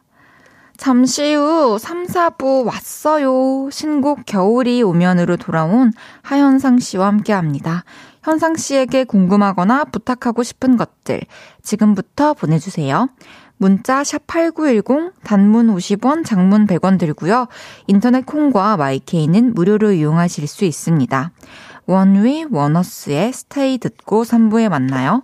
[0.77, 3.69] 잠시 후 3, 4부 왔어요.
[3.71, 7.83] 신곡 겨울이 오면으로 돌아온 하현상 씨와 함께 합니다.
[8.23, 11.21] 현상 씨에게 궁금하거나 부탁하고 싶은 것들
[11.61, 13.09] 지금부터 보내주세요.
[13.57, 17.47] 문자 샵8910 단문 50원 장문 100원 들고요.
[17.87, 21.31] 인터넷 콩과 마이케이는 무료로 이용하실 수 있습니다.
[21.85, 25.23] 원위 원어스의 스테이 듣고 3부에 만나요.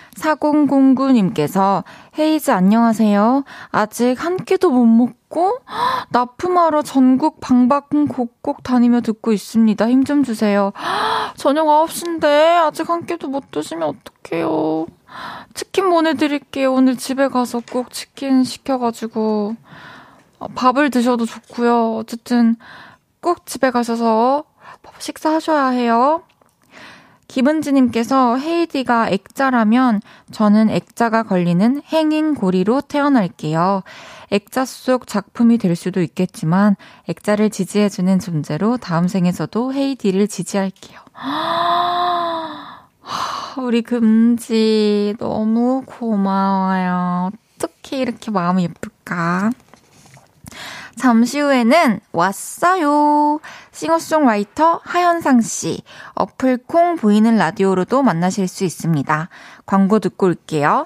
[0.21, 1.83] 4009님께서
[2.17, 3.43] 헤이즈 안녕하세요.
[3.71, 5.59] 아직 한 끼도 못 먹고
[6.11, 9.89] 납품하러 전국 방방 곡곡 다니며 듣고 있습니다.
[9.89, 10.71] 힘 좀 주세요.
[11.35, 12.25] 저녁 9시인데
[12.65, 14.87] 아직 한 끼도 못 드시면 어떡해요.
[15.53, 16.73] 치킨 보내드릴게요.
[16.73, 19.55] 오늘 집에 가서 꼭 치킨 시켜가지고
[20.55, 21.97] 밥을 드셔도 좋고요.
[21.97, 22.55] 어쨌든
[23.21, 24.43] 꼭 집에 가셔서
[24.99, 26.23] 식사하셔야 해요.
[27.31, 33.83] 김은지님께서 헤이디가 액자라면 저는 액자가 걸리는 행인고리로 태어날게요.
[34.31, 36.75] 액자 속 작품이 될 수도 있겠지만
[37.07, 40.99] 액자를 지지해주는 존재로 다음 생에서도 헤이디를 지지할게요.
[43.59, 47.31] 우리 금지 너무 고마워요.
[47.55, 49.51] 어떻게 이렇게 마음이 예쁠까?
[51.01, 53.39] 잠시 후에는 왔어요.
[53.71, 55.81] 싱어송라이터 하현상 씨,
[56.13, 59.29] 어플 콩 보이는 라디오로도 만나실 수 있습니다.
[59.65, 60.85] 광고 듣고 올게요.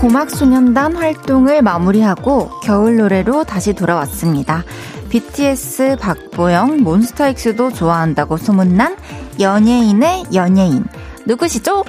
[0.00, 4.62] 고막소년단 활동을 마무리하고 겨울 노래로 다시 돌아왔습니다.
[5.10, 8.96] BTS 박보영, 몬스타엑스도 좋아한다고 소문난
[9.40, 10.84] 연예인의 연예인.
[11.26, 11.84] 누구시죠?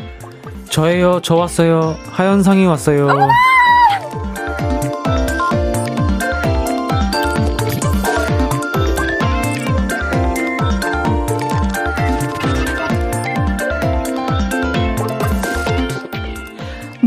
[0.69, 1.19] 저예요.
[1.23, 1.95] 저 왔어요.
[2.11, 3.05] 하현상이 왔어요.
[3.07, 3.27] 어머나!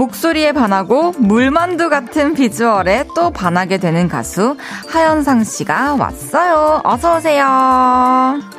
[0.03, 4.57] 목소리에 반하고 물만두 같은 비주얼에 또 반하게 되는 가수
[4.91, 6.81] 하현상 씨가 왔어요.
[6.83, 7.45] 어서 오세요.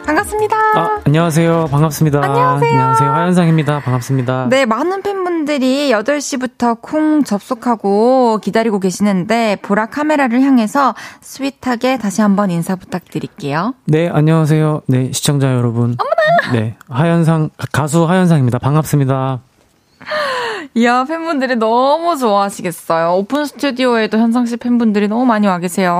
[0.06, 0.56] 반갑습니다.
[0.56, 1.68] 아, 안녕하세요.
[1.70, 2.24] 반갑습니다.
[2.24, 2.72] 안녕하세요.
[2.72, 3.12] 안녕하세요.
[3.12, 3.80] 하현상입니다.
[3.82, 4.48] 반갑습니다.
[4.50, 12.78] 네, 많은 팬분들이 8시부터 콩 접속하고 기다리고 계시는데 보라 카메라를 향해서 스윗하게 다시 한번 인사
[12.78, 13.74] 부탁드릴게요.
[13.86, 14.84] 네, 안녕하세요.
[14.88, 15.98] 네, 시청자 여러분.
[16.00, 16.54] 어머나.
[16.54, 18.60] 네, 하현상 가수 하현상입니다.
[18.60, 19.42] 반갑습니다.
[20.76, 23.14] 이야, 팬분들이 너무 좋아하시겠어요.
[23.16, 25.94] 오픈 스튜디오에도 현상 씨 팬분들이 너무 많이 와 계세요.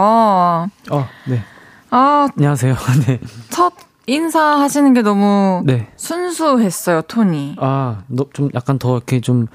[0.90, 1.44] 어, 네.
[1.90, 2.76] 아, 안녕하세요.
[3.08, 3.20] 네.
[3.50, 3.74] 첫
[4.08, 5.92] 인사하시는 게 너무 네.
[5.96, 7.58] 순수했어요, 톤이.
[7.60, 9.48] 아, 너, 좀 약간 더 이렇게 좀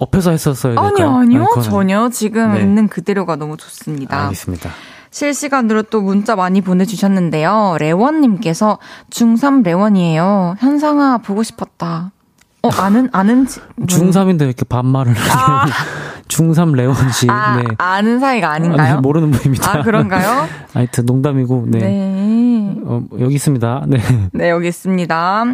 [0.00, 0.78] 엎혀서 했었어요.
[0.78, 1.46] 아니요, 아니요.
[1.62, 2.60] 전혀 지금 네.
[2.60, 4.24] 있는 그대로가 너무 좋습니다.
[4.24, 4.70] 알겠습니다.
[5.10, 7.76] 실시간으로 또 문자 많이 보내주셨는데요.
[7.80, 8.78] 레원님께서
[9.10, 10.54] 중3 레원이에요.
[10.58, 12.12] 현상아, 보고 싶었다.
[12.62, 15.66] 어, 아는, 아는, 중3인데 이렇게 반말을 아.
[16.28, 17.26] 중3 레원 씨.
[17.28, 17.64] 아, 네.
[17.78, 18.98] 아는 사이가 아닌가요?
[18.98, 19.78] 아, 모르는 분입니다.
[19.78, 20.46] 아, 그런가요?
[20.72, 21.78] 하여튼 농담이고, 네.
[21.78, 22.74] 네.
[22.84, 23.84] 어, 여기 있습니다.
[23.88, 23.98] 네.
[24.32, 25.44] 네, 여기 있습니다.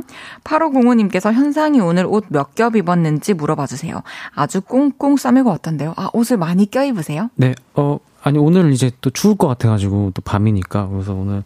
[0.45, 4.03] 8505님께서 현상이 오늘 옷 몇 겹 입었는지 물어봐 주세요.
[4.35, 5.95] 아주 꽁꽁 싸매고 왔던데요.
[5.97, 7.31] 아, 옷을 많이 껴입으세요?
[7.37, 10.89] 네, 어, 아니, 오늘 이제 또 추울 것 같아가지고, 또 밤이니까.
[10.89, 11.43] 그래서 오늘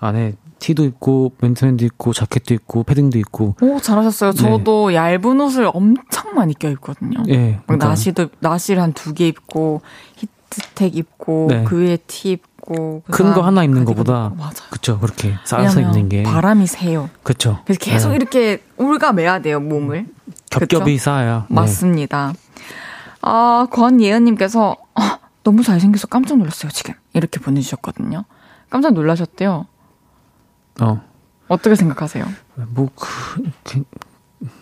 [0.00, 3.56] 안에 티도 입고 맨투맨도 입고 자켓도 입고 패딩도 입고.
[3.60, 4.32] 오 잘하셨어요.
[4.32, 4.42] 네.
[4.42, 7.22] 저도 얇은 옷을 엄청 많이 껴 입거든요.
[7.26, 7.88] 네, 그러니까.
[7.88, 9.82] 나시도 나시를 한 두 개 입고
[10.16, 11.64] 히트텍 입고 네.
[11.64, 14.32] 그 위에 티 입고 큰 거 하나 입는 것보다
[14.70, 17.10] 그쵸 그렇게 쌓아서 입는 게 바람이 새요.
[17.22, 17.58] 그쵸.
[17.66, 18.16] 그래서 계속 네.
[18.16, 20.06] 이렇게 올가매야 돼요 몸을.
[20.50, 21.44] 겹겹이 쌓아야.
[21.50, 21.54] 네.
[21.56, 22.32] 맞습니다.
[23.20, 28.24] 아 권예은님께서 아, 너무 잘생겨서 깜짝 놀랐어요 지금 이렇게 보내주셨거든요.
[28.70, 29.66] 깜짝 놀라셨대요.
[30.80, 31.00] 어.
[31.48, 32.24] 어떻게 생각하세요?
[32.68, 33.84] 뭐, 그, 그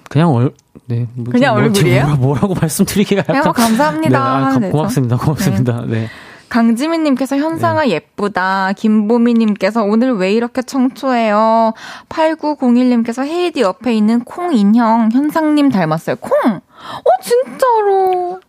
[0.09, 0.53] 그냥 얼,
[0.87, 1.07] 네.
[1.14, 2.16] 뭐, 그냥 뭐, 얼굴이에요?
[2.16, 3.37] 뭐라, 고 말씀드리기가 약간.
[3.37, 4.09] 네, 뭐 감사합니다.
[4.11, 5.16] 네, 아, 가, 고맙습니다.
[5.16, 5.81] 고맙습니다.
[5.83, 5.87] 네.
[5.87, 6.09] 네.
[6.48, 7.92] 강지민님께서 현상아 네.
[7.92, 8.72] 예쁘다.
[8.77, 11.72] 김보미님께서 오늘 왜 이렇게 청초해요.
[12.11, 16.16] 8901님께서 헤이디 옆에 있는 콩 인형 현상님 닮았어요.
[16.16, 16.35] 콩!
[16.57, 18.40] 어, 진짜로.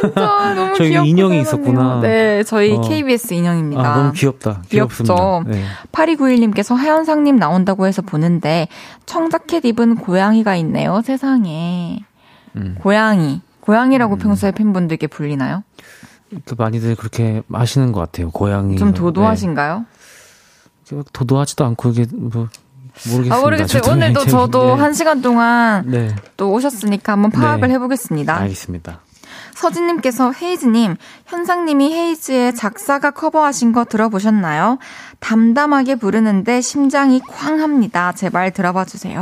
[0.00, 2.00] 진짜 너무 저희 인형이 있었구나.
[2.00, 2.80] 네, 저희 어.
[2.80, 3.82] KBS 인형입니다.
[3.82, 4.62] 아, 너무 귀엽다.
[4.68, 5.44] 귀엽죠.
[5.46, 5.64] 네.
[5.92, 8.68] 8291님께서 하현상님 나온다고 해서 보는데
[9.06, 11.02] 청자켓 입은 고양이가 있네요.
[11.02, 12.00] 세상에.
[12.56, 12.76] 음.
[12.80, 13.40] 고양이.
[13.60, 14.18] 고양이라고 음.
[14.18, 15.62] 평소에 팬분들께 불리나요?
[16.44, 18.30] 그 많이들 그렇게 마시는 것 같아요.
[18.30, 18.76] 고양이.
[18.76, 19.84] 좀 도도하신가요?
[20.90, 21.02] 네.
[21.12, 22.48] 도도하지도 않고 이게 뭐
[23.06, 23.34] 모르겠습니다.
[23.34, 23.82] 아, 모르겠어요.
[23.90, 24.82] 오늘도 저도 네.
[24.82, 26.14] 한 시간 동안 네.
[26.36, 27.74] 또 오셨으니까 한번 파악을 네.
[27.74, 28.36] 해보겠습니다.
[28.36, 29.00] 알겠습니다.
[29.58, 34.78] 서진님께서 헤이즈님, 현상님이 헤이즈의 작사가 커버하신 거 들어보셨나요?
[35.18, 38.12] 담담하게 부르는데 심장이 쾅 합니다.
[38.12, 39.20] 제발 들어봐 주세요.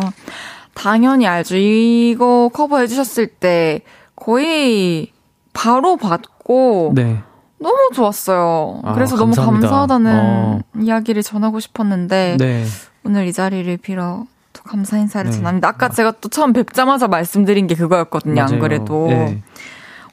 [0.74, 1.56] 당연히 알죠.
[1.56, 3.80] 이거 커버해 주셨을 때
[4.14, 5.10] 거의
[5.54, 7.22] 바로 받고 네.
[7.58, 8.82] 너무 좋았어요.
[8.84, 9.42] 아, 그래서 감사합니다.
[9.42, 10.60] 너무 감사하다는 어.
[10.78, 12.64] 이야기를 전하고 싶었는데 네.
[13.04, 15.34] 오늘 이 자리를 빌어 또 감사 인사를 네.
[15.34, 15.68] 전합니다.
[15.68, 18.34] 아까 제가 또 처음 뵙자마자 말씀드린 게 그거였거든요.
[18.34, 18.52] 맞아요.
[18.52, 19.06] 안 그래도.
[19.08, 19.42] 네.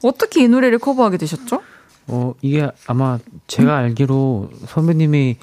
[0.08, 1.62] 어떻게 이 노래를 커버하게 되셨죠?
[2.08, 5.36] 어, 이게 아마 제가 알기로 선배님이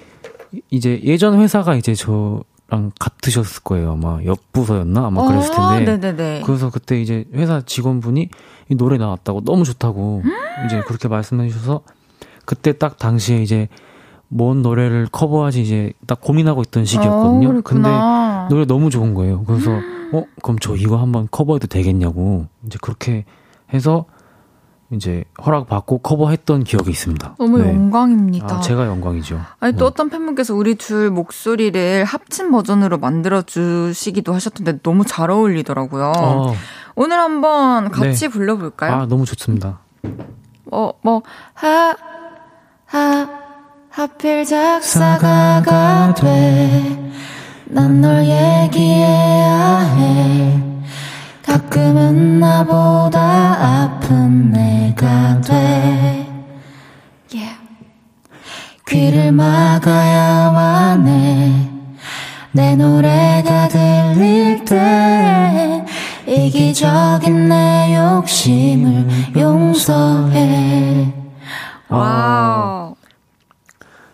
[0.69, 3.93] 이제 예전 회사가 이제 저랑 같으셨을 거예요.
[3.93, 5.07] 아마 옆 부서였나?
[5.07, 5.97] 아마 그랬을 아, 텐데.
[5.97, 6.41] 네네네.
[6.45, 8.29] 그래서 그때 이제 회사 직원분이
[8.69, 10.31] 이 노래 나왔다고 너무 좋다고 음?
[10.65, 11.81] 이제 그렇게 말씀해 주셔서
[12.45, 13.67] 그때 딱 당시에 이제
[14.27, 17.49] 뭔 노래를 커버하지 이제 딱 고민하고 있던 시기였거든요.
[17.49, 17.89] 어, 근데
[18.49, 19.43] 노래 너무 좋은 거예요.
[19.43, 19.71] 그래서
[20.13, 23.25] 어 그럼 저 이거 한번 커버해도 되겠냐고 이제 그렇게
[23.73, 24.05] 해서
[24.93, 27.35] 이제 허락받고 커버했던 기억이 있습니다.
[27.39, 27.69] 너무 네.
[27.69, 28.57] 영광입니다.
[28.57, 29.39] 아, 제가 영광이죠.
[29.59, 29.85] 아니, 또 네.
[29.85, 36.11] 어떤 팬분께서 우리 둘 목소리를 합친 버전으로 만들어주시기도 하셨던데 너무 잘 어울리더라고요.
[36.17, 36.53] 어.
[36.95, 38.27] 오늘 한번 같이 네.
[38.27, 38.93] 불러볼까요?
[38.93, 39.79] 아, 너무 좋습니다.
[40.71, 41.21] 어, 뭐,
[41.53, 41.95] 하,
[42.85, 43.29] 하,
[43.89, 47.11] 하필 작사가가 돼.
[47.65, 50.70] 난 널 얘기해야 해.
[51.45, 53.19] 가끔은 나보다
[53.85, 56.27] 아픈 내가 돼.
[57.33, 57.57] Yeah.
[58.87, 61.71] 귀를 막아야만 해
[62.53, 65.85] 내 노래가 들릴 때
[66.27, 71.13] 이기적인 내 욕심을 용서해.
[71.87, 72.90] 와우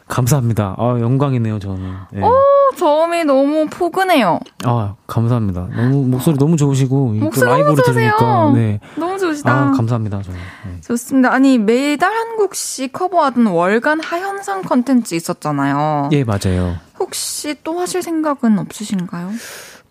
[0.08, 0.76] 감사합니다.
[0.78, 1.94] 아, 영광이네요, 저는.
[2.12, 2.22] 네.
[2.24, 2.32] 오,
[2.78, 4.40] 저음이 너무 포근해요.
[4.64, 5.68] 아, 감사합니다.
[5.76, 8.52] 너무, 목소리 너무 좋으시고, 목소리 라이브로 너무 들으니까.
[8.54, 8.80] 네.
[8.96, 9.52] 너무 좋으시다.
[9.52, 10.40] 아, 감사합니다, 저는.
[10.66, 10.82] 네.
[10.82, 11.34] 좋습니다.
[11.34, 16.10] 아니, 매달 한 곡씩 커버하던 월간 하현상 컨텐츠 있었잖아요.
[16.14, 16.76] 예, 맞아요.
[17.00, 19.30] 혹시 또 하실 생각은 없으신가요?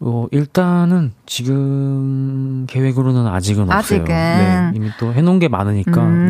[0.01, 4.03] 어, 일단은 지금 계획으로는 아직은, 아직은.
[4.03, 4.17] 없어요.
[4.17, 6.27] 네, 이미 또 해놓은 게 많으니까, 음.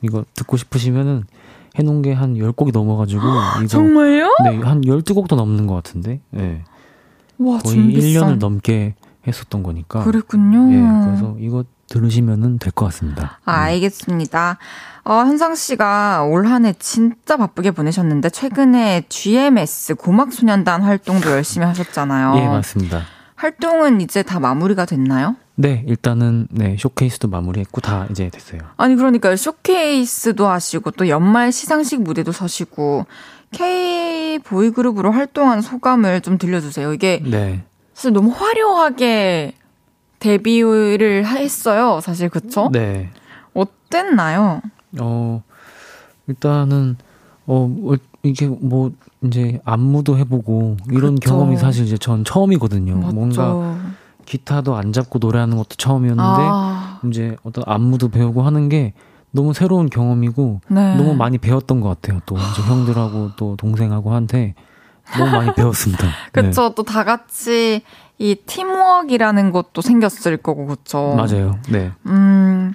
[0.00, 1.24] 네, 이거, 이거 듣고 싶으시면은
[1.78, 3.22] 해놓은 게 한 10곡이 넘어가지고.
[3.58, 4.34] 이거, 정말요?
[4.44, 6.20] 네, 한 12곡도 넘는 것 같은데.
[6.30, 6.64] 네.
[7.38, 8.34] 와, 거의 준비성.
[8.36, 8.94] 1년을 넘게
[9.26, 10.02] 했었던 거니까.
[10.04, 10.72] 그랬군요.
[10.72, 13.38] 예, 그래서 이거 들으시면은 될 것 같습니다.
[13.44, 14.58] 아, 알겠습니다.
[15.04, 21.66] 어, 현상 씨가 올 한 해 진짜 바쁘게 보내셨는데 최근에 GMS 고막 소년단 활동도 열심히
[21.66, 22.34] 하셨잖아요.
[22.36, 23.02] 예, 맞습니다.
[23.36, 25.36] 활동은 이제 다 마무리가 됐나요?
[25.60, 28.60] 네, 일단은 네 쇼케이스도 마무리했고 다 이제 됐어요.
[28.76, 33.06] 아니 그러니까 쇼케이스도 하시고 또 연말 시상식 무대도 서시고
[33.50, 36.92] K 보이 그룹으로 활동한 소감을 좀 들려주세요.
[36.92, 37.64] 이게 네.
[37.92, 39.54] 사실 너무 화려하게
[40.20, 41.98] 데뷔를 했어요.
[42.02, 42.70] 사실 그쵸?
[42.72, 43.10] 네.
[43.52, 44.62] 어땠나요?
[45.00, 45.42] 어
[46.28, 46.96] 일단은
[47.46, 47.68] 어
[48.22, 48.92] 이게 뭐
[49.24, 51.30] 이제 안무도 해보고 이런 그쵸.
[51.30, 52.94] 경험이 사실 이제 전 처음이거든요.
[52.94, 53.12] 맞죠.
[53.12, 53.76] 뭔가
[54.28, 57.00] 기타도 안 잡고 노래하는 것도 처음이었는데 아.
[57.06, 58.92] 이제 어떤 안무도 배우고 하는 게
[59.30, 60.96] 너무 새로운 경험이고 네.
[60.96, 62.20] 너무 많이 배웠던 것 같아요.
[62.26, 64.54] 또 이제 형들하고 또 동생하고 한테
[65.16, 66.06] 너무 많이 배웠습니다.
[66.32, 66.68] 그쵸.
[66.68, 66.74] 네.
[66.74, 67.82] 또다 같이
[68.18, 71.14] 이 팀워크이라는 것도 생겼을 거고, 그쵸.
[71.16, 71.58] 맞아요.
[71.70, 71.92] 네.
[72.06, 72.74] 음,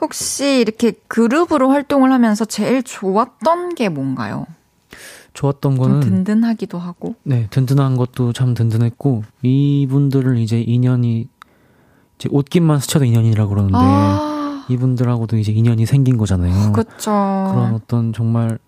[0.00, 4.46] 혹시 이렇게 그룹으로 활동을 하면서 제일 좋았던 게 뭔가요?
[5.36, 7.14] 좋았던 거는 든든하기도 하고.
[7.22, 11.28] 네, 든든한 것도 참 든든했고 이분들을 이제 인연이
[12.18, 16.72] 이제 옷깃만 스쳐도 인연이라고 그러는데 아~ 이분들하고도 이제 인연이 생긴 거잖아요.
[16.72, 17.10] 그렇죠.
[17.10, 18.58] 그런 어떤 정말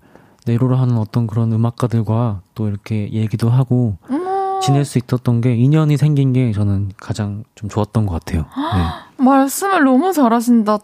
[0.46, 5.96] 내로를 하는 어떤 그런 음악가들과 또 이렇게 얘기도 하고 음~ 지낼 수 있었던 게 인연이
[5.96, 8.42] 생긴 게 저는 가장 좀 좋았던 것 같아요.
[8.42, 8.84] 네.
[9.24, 10.78] 말씀을 너무 잘하신다.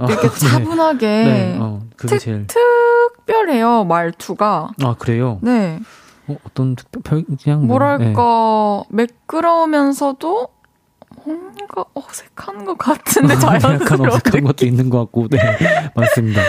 [0.00, 1.06] 이렇게 아, 차분하게.
[1.06, 2.46] 네, 어, 특, 제일.
[2.46, 4.70] 특별해요, 말투가.
[4.82, 5.38] 아, 그래요?
[5.42, 5.80] 네.
[6.28, 7.66] 어, 어떤 특별, 그냥.
[7.66, 8.96] 뭐, 뭐랄까, 네.
[9.04, 10.48] 매끄러우면서도
[11.24, 13.84] 뭔가 어색한 것 같은데 자연스럽게.
[13.84, 15.38] 약간 어색한 것도 있는 것 같고, 네.
[15.96, 16.42] 맞습니다.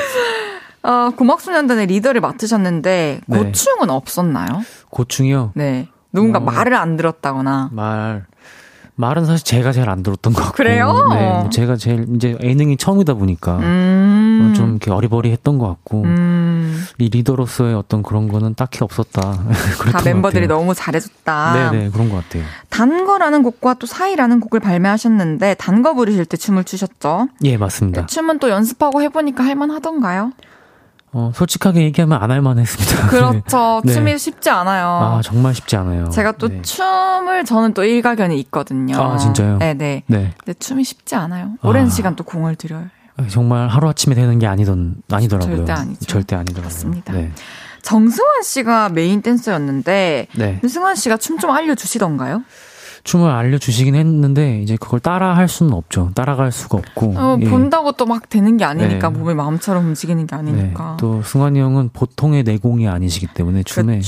[0.84, 3.38] 어, 고막소년단의 리더를 맡으셨는데, 네.
[3.38, 4.48] 고충은 없었나요?
[4.92, 5.54] 고충이요?
[5.56, 5.88] 네.
[6.12, 7.70] 누군가 어, 말을 안 들었다거나.
[7.72, 8.26] 말.
[9.00, 10.58] 말은 사실 제가 제일 안 들었던 것 같고.
[10.58, 11.08] 그래요?
[11.10, 14.54] 네, 뭐 제가 제일 이제 예능이 처음이다 보니까 음.
[14.58, 16.84] 좀 이렇게 어리버리했던 것 같고 음.
[16.98, 19.22] 이 리더로서의 어떤 그런 거는 딱히 없었다.
[19.94, 21.72] 다 멤버들이 너무 잘해줬다.
[21.72, 22.44] 네네 그런 것 같아요.
[22.70, 27.30] 단거라는 곡과 또 사이라는 곡을 발매하셨는데 단거 부르실 때 춤을 추셨죠?
[27.46, 28.06] 예 맞습니다.
[28.06, 30.34] 춤은 또 연습하고 해보니까 할만하던가요?
[31.12, 33.08] 어, 솔직하게 얘기하면 안 할만 했습니다.
[33.10, 33.82] 그렇죠.
[33.84, 33.94] 네.
[33.94, 34.86] 춤이 쉽지 않아요.
[34.88, 36.10] 아, 정말 쉽지 않아요.
[36.10, 36.62] 제가 또 네.
[36.62, 38.96] 춤을 저는 또 일가견이 있거든요.
[39.02, 39.58] 아, 진짜요?
[39.58, 40.04] 네네.
[40.06, 40.34] 네.
[40.38, 41.54] 근데 춤이 쉽지 않아요.
[41.64, 41.90] 오랜 아.
[41.90, 42.86] 시간 또 공을 들여요.
[43.18, 45.58] 아, 정말 하루아침에 되는 게 아니던, 아니더라고요.
[45.58, 46.06] 절대 아니죠.
[46.06, 46.64] 절대 아니더라고요.
[46.66, 47.14] 맞습니다.
[47.14, 47.32] 네.
[47.82, 50.62] 정승환 씨가 메인 댄서였는데, 네.
[50.68, 52.44] 승환 씨가 춤 좀 알려주시던가요?
[53.04, 56.12] 춤을 알려주시긴 했는데 이제 그걸 따라 할 수는 없죠.
[56.16, 57.14] 따라갈 수가 없고.
[57.18, 57.50] 어, 예.
[57.50, 59.18] 본다고 또 막 되는 게 아니니까 네.
[59.20, 60.92] 몸이 마음처럼 움직이는 게 아니니까.
[60.92, 60.98] 네.
[61.00, 64.02] 또 승환이 형은 보통의 내공이 아니시기 때문에 춤에 네,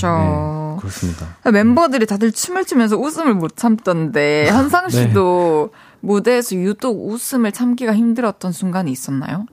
[0.79, 1.27] 그렇습니다.
[1.51, 5.07] 멤버들이 다들 춤을 추면서 웃음을 못 참던데 한상 네.
[5.07, 5.69] 씨도
[5.99, 9.45] 무대에서 유독 웃음을 참기가 힘들었던 순간이 있었나요?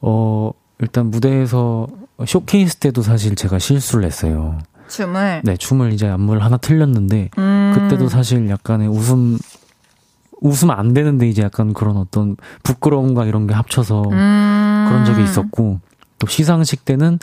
[0.00, 1.86] 어 일단 무대에서
[2.26, 4.58] 쇼케이스 때도 사실 제가 실수를 했어요.
[4.88, 7.72] 춤을 네 춤을 이제 안무를 하나 틀렸는데 음.
[7.74, 9.38] 그때도 사실 약간의 웃음
[10.40, 14.86] 웃으면 안 되는데 이제 약간 그런 어떤 부끄러움과 이런 게 합쳐서 음.
[14.88, 15.80] 그런 적이 있었고
[16.18, 17.18] 또 시상식 때는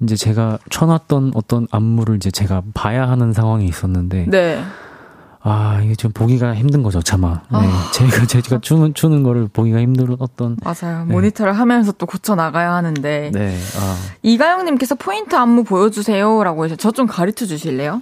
[0.00, 4.62] 이제 제가 쳐놨던 어떤 안무를 이제 제가 봐야 하는 상황이 있었는데 네.
[5.48, 7.40] 아, 이게 좀 보기가 힘든 거죠, 차마.
[7.50, 7.58] 네.
[7.58, 7.90] 아.
[7.94, 10.58] 제가, 제가 추는, 추는 거를 보기가 힘들었던.
[10.62, 11.04] 맞아요.
[11.06, 11.12] 네.
[11.12, 13.30] 모니터를 하면서 또 고쳐 나가야 하는데.
[13.32, 13.58] 네.
[13.78, 13.96] 아.
[14.22, 16.44] 이가영님께서 포인트 안무 보여주세요.
[16.44, 18.00] 라고 해서 저 좀 가르쳐 주실래요?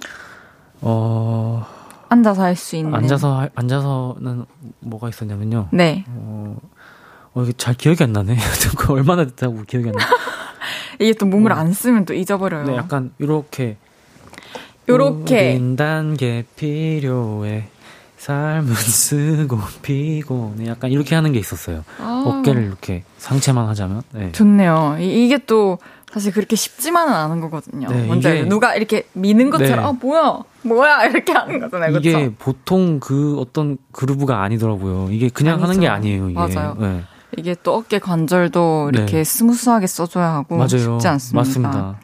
[0.81, 1.65] 어.
[2.09, 2.95] 앉아서 할 수 있는.
[2.95, 4.45] 앉아서, 앉아서는
[4.79, 5.67] 뭐가 있었냐면요.
[5.71, 6.03] 네.
[6.07, 6.55] 어,
[7.33, 8.37] 어 이게 잘 기억이 안 나네.
[8.77, 10.05] 그 얼마나 됐다고 기억이 안 나.
[10.99, 11.55] 이게 또 몸을 어.
[11.55, 12.65] 안 쓰면 또 잊어버려요.
[12.65, 13.77] 네, 약간, 이렇게.
[14.89, 15.51] 요렇게.
[15.51, 17.69] 우린 단계 필요해.
[18.17, 20.67] 삶은 쓰고 피곤해.
[20.67, 21.83] 약간 이렇게 하는 게 있었어요.
[21.99, 22.23] 아.
[22.25, 24.01] 어깨를 이렇게 상체만 하자면.
[24.11, 24.31] 네.
[24.31, 24.97] 좋네요.
[24.99, 25.77] 이, 게 또
[26.11, 27.87] 사실 그렇게 쉽지만은 않은 거거든요.
[27.89, 29.83] 네, 먼저 이게, 누가 이렇게 미는 것처럼 네.
[29.83, 31.95] 아 뭐야 뭐야 이렇게 하는 거잖아요.
[31.97, 32.33] 이게 그쵸?
[32.39, 35.09] 보통 그 어떤 groove가 아니더라고요.
[35.11, 35.67] 이게 그냥 아니죠.
[35.67, 36.29] 하는 게 아니에요.
[36.29, 36.39] 이게.
[36.39, 36.75] 맞아요.
[36.79, 37.03] 네.
[37.37, 39.23] 이게 또 어깨 관절도 이렇게 네.
[39.23, 40.69] 스무스하게 써줘야 하고 맞아요.
[40.69, 41.39] 쉽지 않습니다.
[41.39, 41.99] 맞습니다.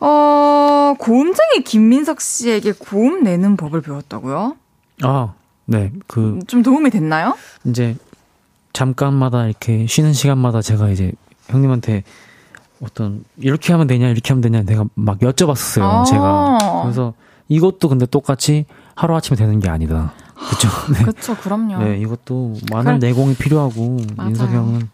[0.00, 0.06] 네.
[0.06, 4.56] 어, 고음쟁이 김민석 씨에게 고음 내는 법을 배웠다고요?
[5.02, 5.34] 아,
[5.64, 5.92] 네.
[6.06, 6.38] 그.
[6.46, 7.34] 좀 도움이 됐나요?
[7.64, 7.96] 이제,
[8.72, 11.12] 잠깐마다 이렇게 쉬는 시간마다 제가 이제
[11.46, 12.04] 형님한테
[12.82, 16.82] 어떤, 이렇게 하면 되냐, 이렇게 하면 되냐, 내가 막 여쭤봤었어요, 아~ 제가.
[16.82, 17.14] 그래서
[17.48, 20.12] 이것도 근데 똑같이 하루아침에 되는 게 아니다.
[20.34, 20.68] 그쵸?
[20.92, 21.02] 네.
[21.04, 21.78] 그쵸, 그럼요.
[21.78, 23.08] 네, 이것도 많은 그래.
[23.08, 24.90] 내공이 필요하고, 민석 형은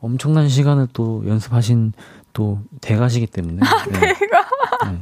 [0.00, 1.94] 엄청난 시간을 또 연습하신
[2.36, 3.60] 또 대가시기 때문에.
[3.66, 3.98] 아, 네.
[4.12, 4.44] 대가.
[4.90, 4.98] 네.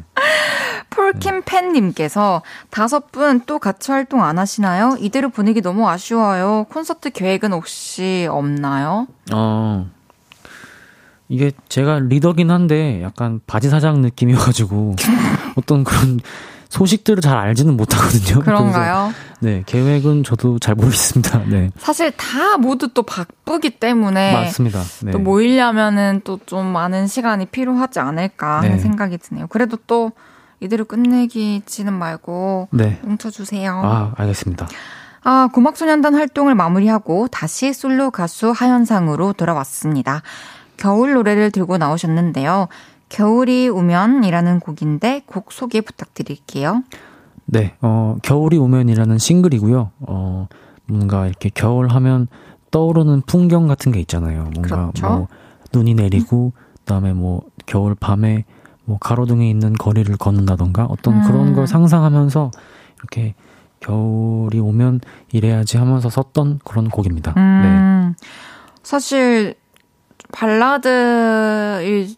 [0.91, 4.97] 폴킴 팬님께서 다섯 분 또 같이 활동 안 하시나요?
[5.01, 6.67] 이대로 분위기 너무 아쉬워요.
[6.71, 9.09] 콘서트 계획은 혹시 없나요?
[9.33, 9.91] 어.
[11.29, 14.95] 이게 제가 리더긴 한데 약간 바지 사장 느낌이어가지고
[15.57, 16.21] 어떤 그런
[16.75, 18.41] 소식들을 잘 알지는 못하거든요.
[18.41, 19.13] 그런가요?
[19.41, 21.45] 네, 계획은 저도 잘 모르겠습니다.
[21.47, 21.71] 네.
[21.79, 24.83] 사실 다 모두 또 바쁘기 때문에 맞습니다.
[25.03, 25.13] 네.
[25.13, 28.79] 또 모이려면은 또 좀 많은 시간이 필요하지 않을까 하는 네.
[28.79, 29.47] 생각이 드네요.
[29.47, 30.13] 그래도 또
[30.61, 32.99] 이대로 끝내기지는 말고 네.
[33.03, 33.73] 뭉쳐주세요.
[33.85, 34.69] 아, 알겠습니다.
[35.23, 40.23] 아, 고막소년단 활동을 마무리하고 다시 솔로 가수 하현상으로 돌아왔습니다.
[40.77, 42.69] 겨울 노래를 들고 나오셨는데요.
[43.15, 46.83] 겨울이 오면이라는 곡인데 곡 소개 부탁드릴게요.
[47.45, 49.93] 네, 어, 겨울이 오면이라는 싱글이고요.
[50.01, 50.49] 어,
[50.87, 52.27] 뭔가 이렇게 겨울 하면
[52.73, 54.51] 떠오르는 풍경 같은 게 있잖아요.
[54.53, 55.07] 뭔가 그렇죠?
[55.07, 55.29] 뭐
[55.73, 58.47] 눈이 내리고 그다음에 뭐 겨울 밤에
[58.85, 61.23] 뭐 가로등에 있는 거리를 걷는다던가 어떤 음.
[61.23, 62.51] 그런 걸 상상하면서
[62.99, 63.35] 이렇게
[63.79, 67.33] 겨울이 오면 이래야지 하면서 썼던 그런 곡입니다.
[67.37, 68.15] 음.
[68.19, 68.27] 네.
[68.83, 69.55] 사실
[70.33, 72.17] 발라드일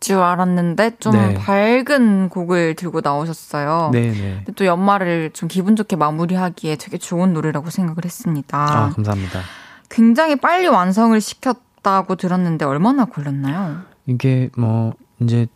[0.00, 1.34] 줄 알았는데 좀 네.
[1.34, 3.90] 밝은 곡을 들고 나오셨어요.
[3.92, 4.44] 네, 네.
[4.54, 8.58] 또 연말을 좀 기분 좋게 마무리하기에 되게 좋은 노래라고 생각을 했습니다.
[8.58, 9.40] 아, 감사합니다.
[9.88, 13.78] 굉장히 빨리 완성을 시켰다고 들었는데 얼마나 걸렸나요?
[14.06, 15.46] 이게 뭐 이제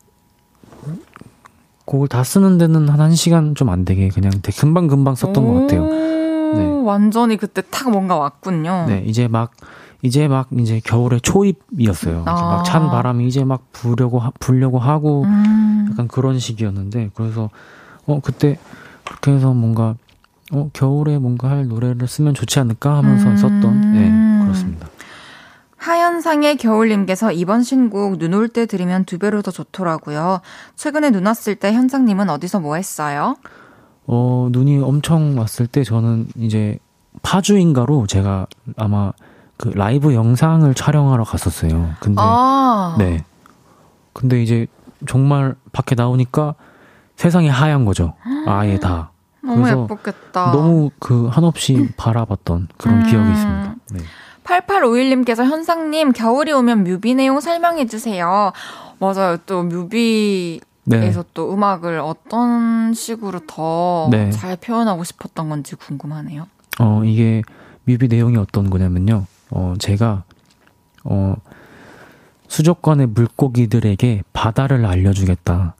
[1.84, 5.86] 곡을 다 쓰는 데는 한 1시간 좀 안 되게 그냥 되게 금방금방 썼던 것 같아요.
[5.86, 6.64] 네.
[6.84, 8.86] 완전히 그때 탁 뭔가 왔군요.
[8.88, 9.52] 네, 이제 막
[10.02, 12.24] 이제 막 이제 겨울의 초입이었어요.
[12.26, 12.32] 아.
[12.56, 15.88] 막찬 바람이 이제 막 부려고 불려고 하고 음.
[15.90, 17.50] 약간 그런 시기였는데 그래서
[18.06, 18.58] 어 그때
[19.04, 19.94] 그렇게 해서 뭔가
[20.52, 23.36] 어 겨울에 뭔가 할 노래를 쓰면 좋지 않을까 하면서 음.
[23.36, 24.88] 썼던 네 그렇습니다.
[25.76, 30.40] 하현상의 겨울님께서 이번 신곡 눈 올 때 들으면 두 배로 더 좋더라고요.
[30.76, 33.36] 최근에 눈 왔을 때 현상님은 어디서 뭐 했어요?
[34.06, 36.78] 어 눈이 엄청 왔을 때 저는 이제
[37.22, 38.46] 파주인가로 제가
[38.76, 39.12] 아마
[39.60, 41.90] 그 라이브 영상을 촬영하러 갔었어요.
[42.00, 42.96] 근데 아.
[42.98, 43.22] 네.
[44.14, 44.66] 근데 이제
[45.06, 46.54] 정말 밖에 나오니까
[47.16, 48.14] 세상이 하얀 거죠.
[48.46, 49.10] 아예 다.
[49.44, 50.52] 너무 예뻤겠다.
[50.52, 53.06] 너무 그 한없이 바라봤던 그런 음.
[53.06, 53.74] 기억이 있습니다.
[53.92, 54.00] 네.
[54.44, 58.52] 8851님께서 현상님 겨울이 오면 뮤비 내용 설명해 주세요.
[58.98, 59.36] 맞아요.
[59.44, 61.28] 또 뮤비 에서 네.
[61.34, 64.56] 또 음악을 어떤 식으로 더잘 네.
[64.56, 66.46] 표현하고 싶었던 건지 궁금하네요.
[66.80, 67.42] 어, 이게
[67.84, 69.26] 뮤비 내용이 어떤 거냐면요.
[69.50, 70.24] 어, 제가,
[71.04, 71.36] 어,
[72.48, 75.76] 수족관의 물고기들에게 바다를 알려주겠다.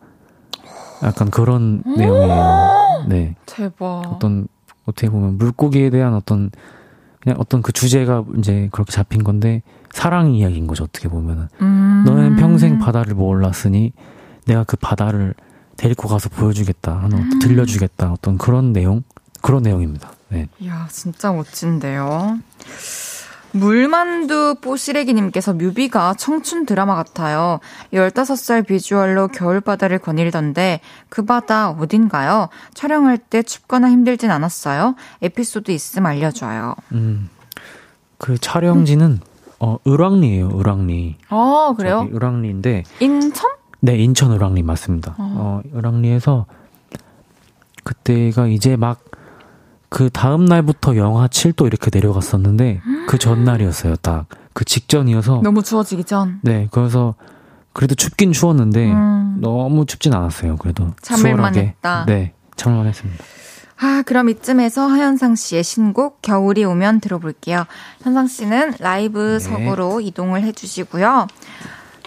[1.03, 3.07] 약간 그런 내용이에요.
[3.09, 3.35] 네.
[3.47, 4.03] 대박.
[4.07, 4.47] 어떤,
[4.85, 6.51] 어떻게 보면 물고기에 대한 어떤,
[7.21, 9.63] 그냥 어떤 그 주제가 이제 그렇게 잡힌 건데,
[9.93, 11.49] 사랑 이야기인 거죠, 어떻게 보면은.
[11.61, 12.05] 음.
[12.07, 13.93] 너는 평생 바다를 몰랐으니,
[14.47, 15.35] 내가 그 바다를
[15.77, 17.03] 데리고 가서 보여주겠다.
[17.03, 17.39] 하는, 음.
[17.41, 18.13] 들려주겠다.
[18.13, 19.03] 어떤 그런 내용?
[19.43, 20.13] 그런 내용입니다.
[20.29, 20.49] 네.
[20.61, 22.39] 이야, 진짜 멋진데요.
[23.53, 27.61] 물만두 뽀시래기님께서 뮤비가 청춘 드라마 같아요.
[27.93, 32.49] 15살 비주얼로 겨울바다를 거닐던데 그 바다 어딘가요?
[32.75, 34.95] 촬영할 때 춥거나 힘들진 않았어요?
[35.23, 36.75] 에피소드 있음 알려줘요.
[36.93, 37.29] 음,
[38.19, 39.21] 그 촬영지는 음.
[39.61, 41.17] 어, 을왕리예요, 을왕리.
[41.29, 42.09] 아, 그래요?
[42.13, 42.85] 을왕리인데.
[43.01, 43.51] 인천?
[43.81, 45.15] 네, 인천 을왕리 맞습니다.
[45.19, 46.47] 어, 어 을왕리에서
[47.85, 49.10] 그때가 이제 막
[49.91, 53.97] 그 다음 날부터 영하 7도 이렇게 내려갔었는데 그 전날이었어요.
[53.97, 56.39] 딱 그 직전이어서 너무 추워지기 전.
[56.43, 57.15] 네, 그래서
[57.73, 59.39] 그래도 춥긴 추웠는데 음.
[59.41, 60.57] 너무 춥진 않았어요.
[60.57, 62.05] 그래도 참을만 했다.
[62.07, 63.25] 네, 참을만 했습니다.
[63.83, 67.65] 아, 그럼 이쯤에서 하현상 씨의 신곡 겨울이 오면 들어볼게요.
[68.03, 70.07] 현상 씨는 라이브석으로 네.
[70.07, 71.27] 이동을 해주시고요.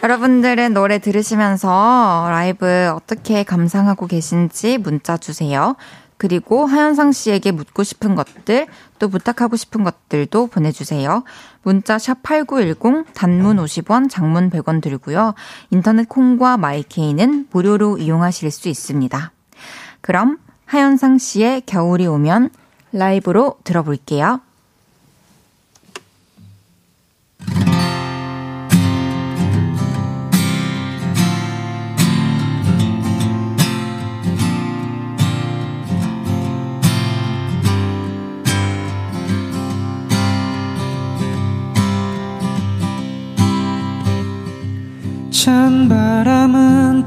[0.04, 5.76] 여러분들은 노래 들으시면서 라이브 어떻게 감상하고 계신지 문자 주세요.
[6.18, 8.68] 그리고 하현상 씨에게 묻고 싶은 것들,
[8.99, 11.24] 또 부탁하고 싶은 것들도 보내주세요.
[11.64, 15.34] 문자 샵 8910, 단문 50원, 장문 100원 들고요.
[15.70, 19.32] 인터넷 콩과 마이케이는 무료로 이용하실 수 있습니다.
[20.01, 22.49] 그럼 하현상 씨의 겨울이 오면
[22.91, 24.41] 라이브로 들어볼게요.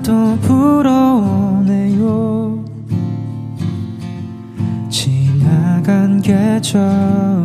[0.07, 2.05] 또 불어오네요.
[4.89, 7.36] 지나간 계절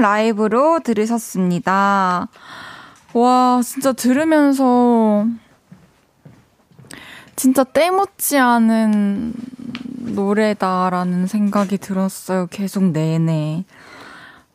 [0.00, 2.28] 라이브로 들으셨습니다.
[3.14, 5.26] 와, 진짜 들으면서
[7.36, 9.32] 진짜 때묻지 않은
[10.14, 12.46] 노래다라는 생각이 들었어요.
[12.50, 13.64] 계속 내내.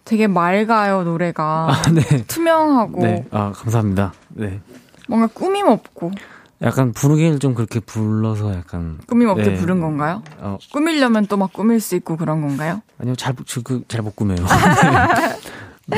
[0.05, 1.69] 되게 맑아요, 노래가.
[1.69, 2.25] 아, 네.
[2.25, 3.01] 투명하고.
[3.01, 3.25] 네.
[3.31, 4.13] 아, 감사합니다.
[4.29, 4.59] 네.
[5.07, 6.11] 뭔가 꾸밈 없고.
[6.63, 9.55] 약간 부르기를 좀 그렇게 불러서 약간 꾸밈 없게 네.
[9.55, 10.23] 부른 건가요?
[10.39, 10.57] 어.
[10.71, 12.81] 꾸밀려면 또 막 꾸밀 수 있고 그런 건가요?
[12.99, 14.37] 아니요, 잘, 그, 잘못 꾸며요.
[15.87, 15.97] 네.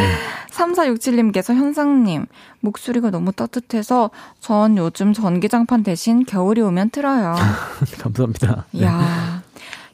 [0.49, 2.25] 3467님께서 현상님,
[2.61, 4.09] 목소리가 너무 따뜻해서
[4.39, 7.35] 전 요즘 전기장판 대신 겨울이 오면 틀어요.
[8.01, 8.65] 감사합니다.
[8.71, 8.85] 네.
[8.85, 9.43] 야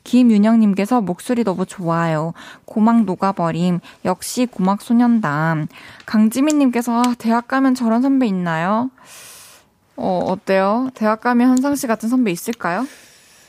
[0.04, 2.34] 김윤영님께서 목소리 너무 좋아요.
[2.66, 3.80] 고막 녹아버림.
[4.06, 5.68] 역시 고막 소년단.
[6.06, 8.90] 강지민님께서 아, 대학 가면 저런 선배 있나요?
[10.02, 10.90] 어, 어때요?
[10.96, 12.88] 대학 가면 현상 씨 같은 선배 있을까요?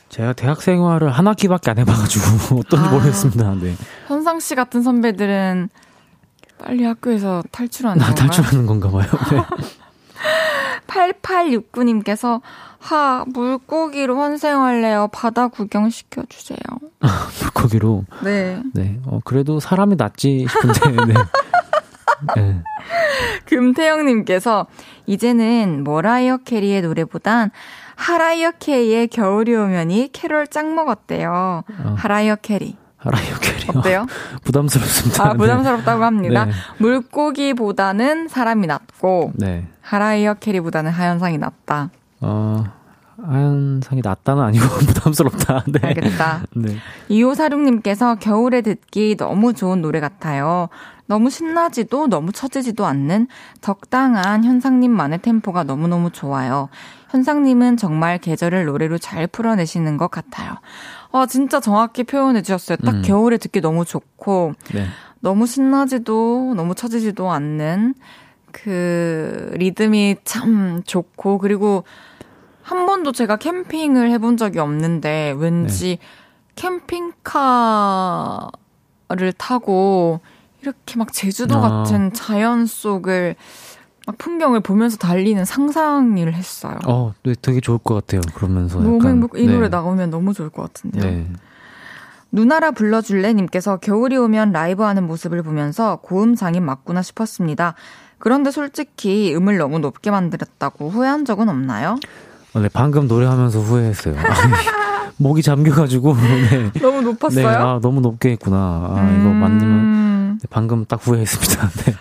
[0.09, 3.55] 제가 대학 생활을 한 학기밖에 안 해봐가지고 어떤지 아, 모르겠습니다.
[3.55, 3.75] 네.
[4.07, 5.69] 현상 씨 같은 선배들은
[6.59, 8.15] 빨리 학교에서 탈출하는 건가요?
[8.15, 9.07] 탈출하는 건가 봐요.
[9.31, 9.43] 네.
[10.87, 12.41] 8869님께서
[12.77, 15.07] 하 물고기로 환생할래요.
[15.11, 16.57] 바다 구경 시켜주세요.
[17.41, 18.05] 물고기로.
[18.23, 18.61] 네.
[18.73, 18.99] 네.
[19.05, 21.13] 어 그래도 사람이 낫지 싶은데.
[21.13, 21.19] 네.
[22.35, 22.61] 네.
[23.45, 24.67] 금태영님께서
[25.05, 27.51] 이제는 머라이어 캐리의 노래보단
[27.95, 31.63] 하라이어 캐리의 겨울이 오면이 캐롤 짱 먹었대요.
[31.83, 31.95] 어.
[31.97, 32.75] 하라이어 캐리.
[32.97, 33.77] 하라이어 캐리.
[33.77, 34.07] 어때요?
[34.43, 35.23] 부담스럽습니다.
[35.29, 36.45] 아, 부담스럽다고 합니다.
[36.45, 36.51] 네.
[36.77, 39.67] 물고기보다는 사람이 낫고, 네.
[39.81, 41.89] 하라이어 캐리보다는 하현상이 낫다.
[42.21, 42.63] 어,
[43.21, 45.63] 하현상이 낫다는 아니고 부담스럽다.
[45.67, 45.79] 네.
[45.83, 46.43] 알겠다.
[46.55, 46.77] 네.
[47.09, 50.69] 2546님께서 겨울에 듣기 너무 좋은 노래 같아요.
[51.05, 53.27] 너무 신나지도 너무 처지지도 않는
[53.61, 56.69] 적당한 현상님만의 템포가 너무너무 좋아요.
[57.09, 60.55] 현상님은 정말 계절을 노래로 잘 풀어내시는 것 같아요.
[61.11, 62.77] 아, 진짜 정확히 표현해 주셨어요.
[62.77, 63.01] 딱 음.
[63.03, 64.87] 겨울에 듣기 너무 좋고, 네.
[65.19, 67.93] 너무 신나지도 너무 처지지도 않는
[68.51, 71.83] 그 리듬이 참 좋고, 그리고
[72.63, 76.07] 한 번도 제가 캠핑을 해본 적이 없는데 왠지 네.
[76.55, 77.33] 캠핑카를
[79.37, 80.21] 타고
[80.63, 81.83] 이렇게 막 제주도 아.
[81.83, 83.35] 같은 자연 속을
[84.07, 86.77] 막 풍경을 보면서 달리는 상상을 했어요.
[86.87, 88.21] 어, 네, 되게 좋을 것 같아요.
[88.33, 89.37] 그러면서 너무 약간, 행복.
[89.37, 89.53] 이 네.
[89.53, 91.03] 노래 나오면 너무 좋을 것 같은데요.
[91.03, 91.27] 네.
[92.31, 97.75] 누나라 불러줄래님께서 겨울이 오면 라이브하는 모습을 보면서 고음 장인 맞구나 싶었습니다.
[98.17, 101.97] 그런데 솔직히 음을 너무 높게 만들었다고 후회한 적은 없나요?
[102.53, 104.15] 어, 네, 방금 노래하면서 후회했어요.
[105.17, 106.15] 목이 잠겨가지고.
[106.73, 106.79] 네.
[106.81, 107.47] 너무 높았어요?
[107.47, 108.57] 네, 아, 너무 높게 했구나.
[108.57, 109.19] 아, 음...
[109.19, 110.03] 이거 만들면.
[110.41, 111.69] 네, 방금 딱 후회했습니다.
[111.85, 111.93] 네.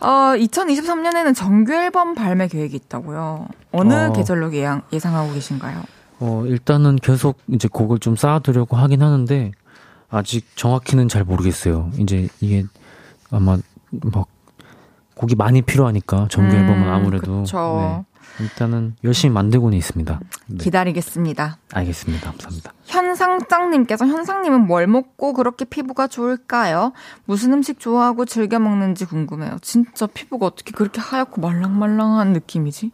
[0.00, 3.48] 어, 2023년에는 정규 앨범 발매 계획이 있다고요.
[3.72, 4.12] 어느 어...
[4.12, 5.82] 계절로 예상, 예상하고 계신가요?
[6.20, 9.52] 어, 일단은 계속 이제 곡을 좀 쌓아두려고 하긴 하는데,
[10.08, 11.90] 아직 정확히는 잘 모르겠어요.
[11.98, 12.64] 이제 이게
[13.30, 13.58] 아마
[13.90, 14.28] 막
[15.14, 17.44] 곡이 많이 필요하니까 정규 음, 앨범은 아무래도.
[17.44, 18.04] 네.
[18.40, 20.20] 일단은 열심히 만들고는 있습니다.
[20.46, 20.56] 네.
[20.56, 21.58] 기다리겠습니다.
[21.72, 22.30] 알겠습니다.
[22.30, 22.72] 감사합니다.
[22.84, 26.92] 현상장님께서 현상님은 뭘 먹고 그렇게 피부가 좋을까요?
[27.24, 29.58] 무슨 음식 좋아하고 즐겨 먹는지 궁금해요.
[29.60, 32.90] 진짜 피부가 어떻게 그렇게 하얗고 말랑말랑한 느낌이지?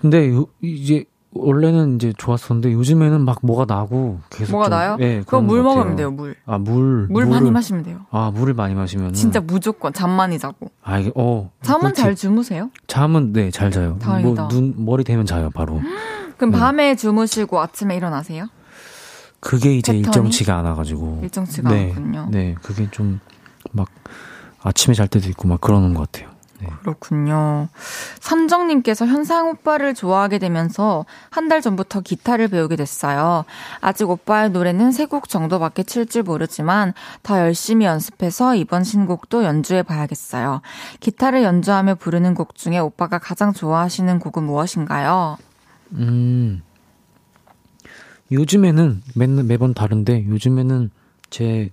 [0.00, 4.96] 근데 이제 원래는 이제 좋았었는데 요즘에는 막 뭐가 나고 계속 뭐가 좀, 나요?
[4.96, 6.10] 네, 그럼 물 먹으면 돼요.
[6.10, 6.34] 물.
[6.46, 7.06] 아 물.
[7.08, 8.00] 물 물을, 많이 마시면 돼요.
[8.10, 10.70] 아 물을 많이 마시면 진짜 무조건 잠 많이 자고.
[10.82, 11.50] 아 이게 어.
[11.62, 12.00] 잠은 그렇지.
[12.02, 12.70] 잘 주무세요?
[12.88, 13.96] 잠은 네 잘 자요.
[14.00, 14.42] 다행이다.
[14.42, 15.80] 뭐 눈 머리 대면 자요 바로.
[16.36, 16.58] 그럼 네.
[16.58, 18.46] 밤에 주무시고 아침에 일어나세요?
[19.40, 20.06] 그게 이제 패턴이?
[20.06, 21.20] 일정치가 않아가지고.
[21.22, 22.28] 일정치가 네, 않군요.
[22.30, 23.20] 네, 그게 좀
[23.72, 23.88] 막
[24.62, 26.29] 아침에 잘 때도 있고 막 그러는 것 같아요.
[26.60, 26.68] 네.
[26.80, 27.68] 그렇군요.
[28.20, 33.44] 선정님께서 현상 오빠를 좋아하게 되면서 한 달 전부터 기타를 배우게 됐어요.
[33.80, 36.92] 아직 오빠의 노래는 세 곡 정도밖에 칠 줄 모르지만
[37.22, 40.60] 더 열심히 연습해서 이번 신곡도 연주해 봐야겠어요.
[41.00, 45.38] 기타를 연주하며 부르는 곡 중에 오빠가 가장 좋아하시는 곡은 무엇인가요?
[45.94, 46.62] 음.
[48.32, 50.90] 요즘에는 매, 매번 다른데 요즘에는
[51.30, 51.70] 제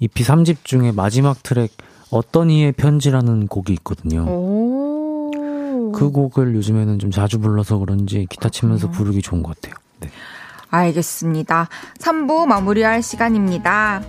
[0.00, 1.70] EP 3집 중에 마지막 트랙
[2.10, 4.24] 어떤 이의 편지라는 곡이 있거든요.
[5.92, 9.74] 그 곡을 요즘에는 좀 자주 불러서 그런지 기타 치면서 부르기 좋은 것 같아요.
[10.00, 10.10] 네.
[10.70, 11.68] 알겠습니다.
[11.98, 14.02] 3부 마무리할 시간입니다.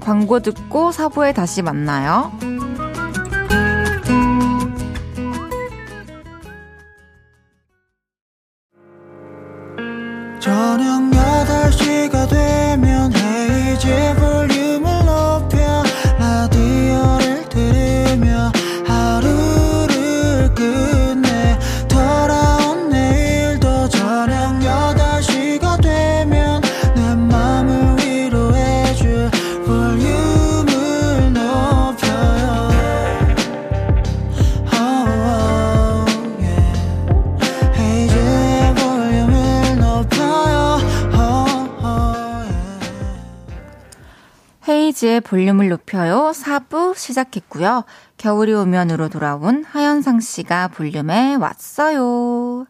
[0.00, 2.32] 광고 듣고 4부에 다시 만나요.
[10.40, 14.55] 저녁 8시가 되면 헤이즈 볼륨
[44.66, 46.32] 홈이지의 볼륨을 높여요.
[46.34, 47.84] 4부 시작했고요.
[48.16, 52.66] 겨울이 오면으로 돌아온 하현상 씨가 볼륨에 왔어요.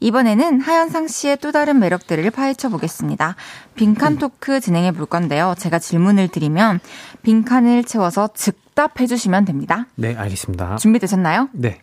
[0.00, 3.36] 이번에는 하현상 씨의 또 다른 매력들을 파헤쳐 보겠습니다.
[3.76, 5.54] 빈칸 토크 진행해 볼 건데요.
[5.58, 6.80] 제가 질문을 드리면
[7.22, 9.86] 빈칸을 채워서 즉답해 주시면 됩니다.
[9.94, 10.76] 네, 알겠습니다.
[10.76, 11.48] 준비되셨나요?
[11.52, 11.80] 네.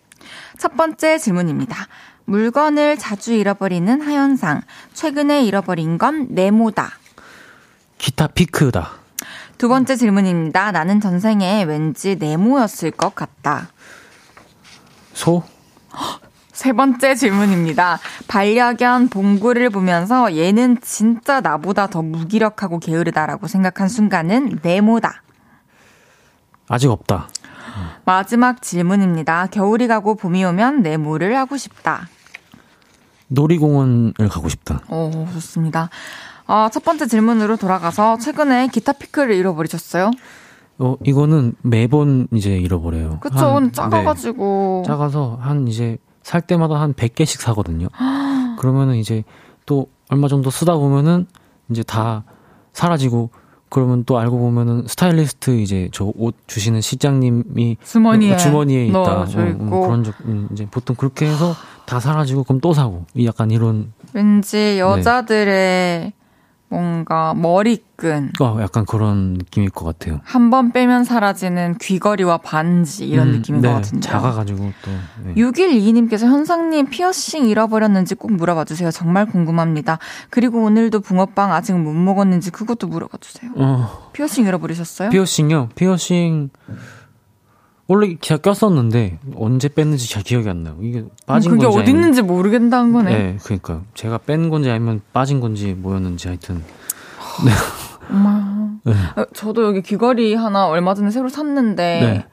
[0.58, 1.88] 첫 번째 질문입니다.
[2.26, 4.62] 물건을 자주 잃어버리는 하현상.
[4.94, 6.92] 최근에 잃어버린 건 네모다.
[7.98, 9.00] 기타 피크다.
[9.60, 10.72] 두 번째 질문입니다.
[10.72, 13.68] 나는 전생에 왠지 네모였을 것 같다.
[15.12, 15.44] 소?
[16.54, 18.00] 세 번째 질문입니다.
[18.30, 25.24] 반려견 봉구를 보면서 얘는 진짜 나보다 더 무기력하고 게으르다라고 생각한 순간은 네모다.
[26.70, 27.28] 아직 없다.
[28.06, 29.48] 마지막 질문입니다.
[29.48, 32.08] 겨울이 가고 봄이 오면 네모를 하고 싶다.
[33.28, 34.80] 놀이공원을 가고 싶다.
[34.88, 35.90] 오, 좋습니다.
[36.52, 40.10] 아, 첫 번째 질문으로 돌아가서 최근에 기타 피크를 잃어버리셨어요?
[40.80, 43.20] 어, 이거는 매번 이제 잃어버려요.
[43.20, 44.82] 그쵸, 한, 작아가지고.
[44.84, 47.88] 네, 작아서 한 이제 살 때마다 한 100개씩 사거든요.
[48.58, 49.24] 그러면은 이제
[49.68, 51.28] 또 얼마 정도 쓰다 보면은
[51.70, 52.24] 이제 다
[52.74, 53.30] 사라지고
[53.70, 59.00] 그러면 또 알고 보면은 스타일리스트 이제 저 옷 주시는 실장님이 주머니에, 주머니에 있다.
[59.22, 61.54] 어, 음, 그런 적 음, 이제 보통 그렇게 해서
[61.86, 66.14] 다 사라지고 그럼 또 사고 약간 이런 왠지 여자들의 네.
[66.70, 68.32] 뭔가 머리끈.
[68.40, 70.22] 어, 약간 그런 느낌일 것 같아요.
[70.24, 74.08] 한 번 빼면 사라지는 귀걸이와 반지 이런 음, 느낌인 네, 것 같은데.
[74.08, 74.92] 작아가지고 또.
[75.26, 75.34] 네.
[75.36, 78.92] 6122님께서 현상님 피어싱 잃어버렸는지 꼭 물어봐 주세요.
[78.92, 79.98] 정말 궁금합니다.
[80.30, 83.52] 그리고 오늘도 붕어빵 아직 못 먹었는지 그것도 물어봐 주세요.
[83.56, 84.10] 어.
[84.14, 85.10] 피어싱 잃어버리셨어요?
[85.10, 85.70] 피어싱요?
[85.76, 86.50] 피어싱.
[87.90, 90.78] 원래 제가 꼈었는데 언제 뺐는지 잘 기억이 안 나요.
[90.80, 93.18] 이게 빠진 그게 건지 어디 있는지 모르겠다는 거네.
[93.18, 96.64] 네, 그러니까 제가 뺀 건지 아니면 빠진 건지 뭐였는지 하여튼.
[97.44, 97.52] 네.
[98.12, 98.80] 엄마.
[98.84, 98.94] 네.
[98.94, 102.26] 어, 저도 여기 귀걸이 하나 얼마 전에 새로 샀는데 네.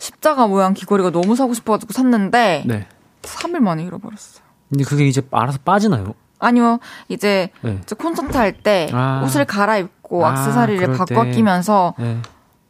[0.00, 2.88] 십자가 모양 귀걸이가 너무 사고 싶어가지고 샀는데 네.
[3.22, 4.42] 3일 만에 잃어버렸어요.
[4.70, 6.14] 근데 그게 이제 알아서 빠지나요?
[6.40, 7.78] 아니요, 이제 네.
[7.96, 9.22] 콘서트 할때 아.
[9.24, 12.18] 옷을 갈아입고 아, 악세사리를 바꿔 끼면서 네.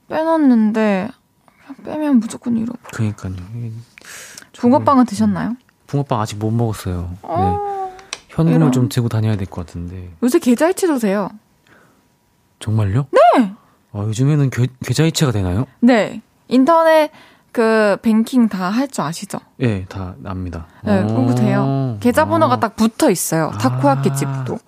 [0.08, 1.08] 빼놨는데
[1.84, 2.78] 빼면 무조건 잃어버려.
[2.92, 3.34] 그니까요.
[4.58, 5.56] 붕어빵은 드셨나요?
[5.86, 7.16] 붕어빵 아직 못 먹었어요.
[7.22, 7.58] 어...
[7.66, 7.70] 네.
[8.28, 8.72] 현금을 이런...
[8.72, 10.10] 좀 들고 다녀야 될 것 같은데.
[10.22, 11.30] 요새 계좌이체도 돼요.
[12.60, 13.06] 정말요?
[13.10, 13.52] 네.
[13.92, 15.66] 아, 요즘에는 겨, 계좌이체가 되나요?
[15.80, 16.22] 네.
[16.48, 17.10] 인터넷
[17.52, 19.38] 그 뱅킹 다 할 줄 아시죠?
[19.56, 20.66] 네, 다 납니다.
[20.84, 21.96] 네, 그거 돼요.
[22.00, 22.60] 계좌번호가 아.
[22.60, 23.50] 딱 붙어 있어요.
[23.60, 24.58] 타코야끼 집도.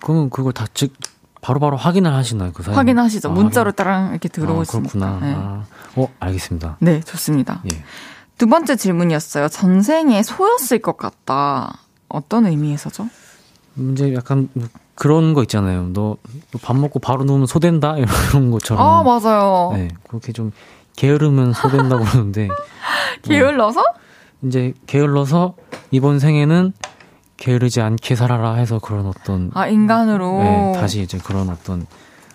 [0.00, 0.94] 그러면 그걸 다 즉,
[1.40, 2.52] 바로 바로 확인을 하시나요?
[2.52, 3.28] 그 사이 확인하시죠.
[3.30, 4.88] 아, 문자로 따랑 이렇게 들어오시니까.
[4.88, 5.18] 아, 그렇구나.
[5.26, 5.34] 네.
[5.38, 5.64] 아,
[5.96, 6.76] 어, 알겠습니다.
[6.80, 7.62] 네, 좋습니다.
[7.72, 7.82] 예.
[8.38, 9.48] 두 번째 질문이었어요.
[9.48, 11.78] 전생에 소였을 것 같다.
[12.08, 13.08] 어떤 의미에서죠?
[13.92, 14.48] 이제 약간
[14.94, 15.88] 그런 거 있잖아요.
[15.92, 16.16] 너
[16.62, 17.96] 밥 먹고 바로 누우면 소된다
[18.32, 18.84] 이런 것처럼.
[18.84, 19.72] 아 맞아요.
[19.74, 20.52] 네, 그렇게 좀
[20.96, 22.48] 게으르면 소된다 고 그러는데.
[23.22, 23.80] 게을러서?
[23.80, 23.84] 어,
[24.42, 25.54] 이제 게을러서
[25.90, 26.72] 이번 생에는
[27.40, 31.86] 게으르지 않게 살아라 해서 그런 어떤 아 인간으로 네, 다시 이제 그런 어떤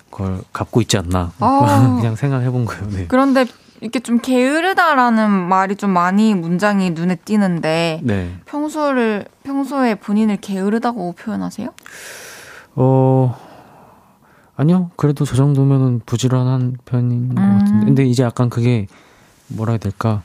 [0.09, 1.97] 걸 갖고 있지 않나 아.
[2.01, 2.89] 그냥 생각해 본 거예요.
[2.89, 3.05] 네.
[3.07, 3.45] 그런데
[3.81, 8.35] 이렇게 좀 게으르다라는 말이 좀 많이 문장이 눈에 띄는데 네.
[8.45, 11.69] 평소를 평소에 본인을 게으르다고 표현하세요?
[12.77, 13.37] 어
[14.57, 17.35] 아니요 그래도 저 정도면은 부지런한 편인 음.
[17.35, 18.87] 것 같은데 근데 이제 약간 그게
[19.49, 20.23] 뭐라 해야 될까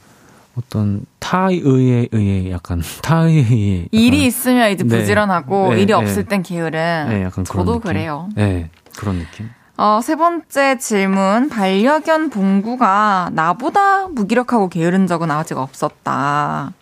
[0.57, 4.99] 어떤 타의에 의해 약간 타의에 의해 일이 있으면 이제 네.
[4.99, 8.29] 부지런하고 네, 일이 네, 없을 땐 게으른 네, 약간 저도 그래요.
[8.35, 9.49] 네 그런 느낌.
[9.77, 11.49] 어, 세 번째 질문.
[11.49, 16.73] 반려견 봉구가 나보다 무기력하고 게으른 적은 아직 없었다.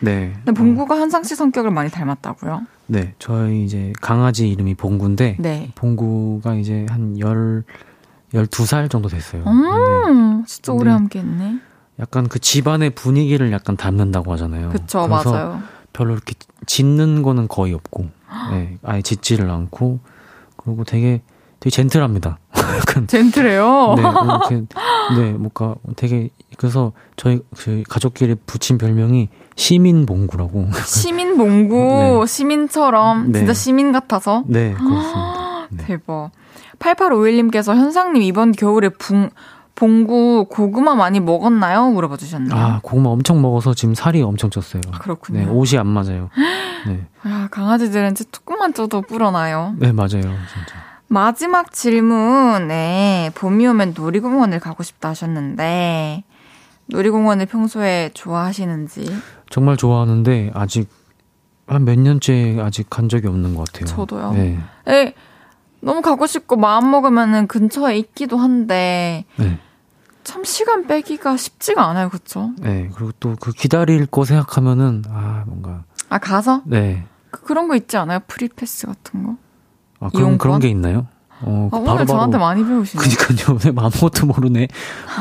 [0.00, 0.32] 네.
[0.44, 0.98] 근데 봉구가 어.
[0.98, 2.62] 한상 씨 성격을 많이 닮았다고요?
[2.86, 3.14] 네.
[3.18, 5.70] 저희 이제 강아지 이름이 봉구인데 네.
[5.74, 7.64] 봉구가 이제 한 열,
[8.32, 9.42] 12살 정도 됐어요.
[9.46, 11.58] 음, 진짜 오래 함께 했네.
[12.00, 14.70] 약간 그 집안의 분위기를 약간 담는다고 하잖아요.
[14.70, 15.62] 그쵸, 맞아요.
[15.92, 16.34] 별로 이렇게
[16.66, 18.06] 짖는 거는 거의 없고,
[18.52, 20.00] 네, 아예 짖지를 않고,
[20.56, 21.22] 그리고 되게
[21.58, 22.38] 되게 젠틀합니다.
[23.06, 23.94] 젠틀해요.
[23.96, 24.02] 네,
[24.52, 24.64] 이렇게,
[25.16, 26.28] 네, 뭔가 되게
[26.58, 30.68] 그래서 저희 저희 가족끼리 붙인 별명이 시민봉구라고.
[30.84, 31.76] 시민봉구,
[32.20, 32.26] 네.
[32.26, 33.38] 시민처럼 네.
[33.38, 34.44] 진짜 시민 같아서.
[34.46, 35.68] 네, 그렇습니다.
[35.70, 35.84] 네.
[35.84, 36.30] 대박.
[36.78, 39.30] 8851님께서 현상님 이번 겨울에 붕
[39.76, 41.90] 봉구 고구마 많이 먹었나요?
[41.90, 42.58] 물어봐 주셨네요.
[42.58, 44.82] 아, 고구마 엄청 먹어서 지금 살이 엄청 쪘어요.
[44.92, 45.40] 아, 그렇군요.
[45.40, 46.30] 네, 옷이 안 맞아요.
[46.86, 47.06] 네.
[47.22, 49.74] 아, 강아지들은 진짜 조금만 쪄도 불어나요.
[49.78, 50.08] 네, 맞아요.
[50.22, 50.74] 진짜.
[51.08, 56.24] 마지막 질문에 봄이 오면 놀이공원을 가고 싶다 하셨는데
[56.86, 59.14] 놀이공원을 평소에 좋아하시는지
[59.50, 60.88] 정말 좋아하는데 아직
[61.68, 63.86] 한 몇 년째 아직 간 적이 없는 것 같아요.
[63.86, 64.32] 저도요.
[64.32, 64.58] 네.
[64.88, 65.14] 에,
[65.86, 69.58] 너무 가고 싶고 마음 먹으면은 근처에 있기도 한데 네.
[70.24, 72.50] 참 시간 빼기가 쉽지가 않아요, 그렇죠?
[72.58, 72.90] 네.
[72.94, 77.96] 그리고 또 그 기다릴 거 생각하면은 아 뭔가 아 가서 네 그, 그런 거 있지
[77.96, 78.18] 않아요?
[78.26, 79.36] free pass 같은 거?
[80.00, 81.06] 아, 그런, 그런 게 있나요?
[81.42, 83.02] 어, 아, 바로, 오늘 저한테 많이 배우시네.
[83.02, 83.58] 그니까요.
[83.58, 84.68] 내 아무것도 모르네.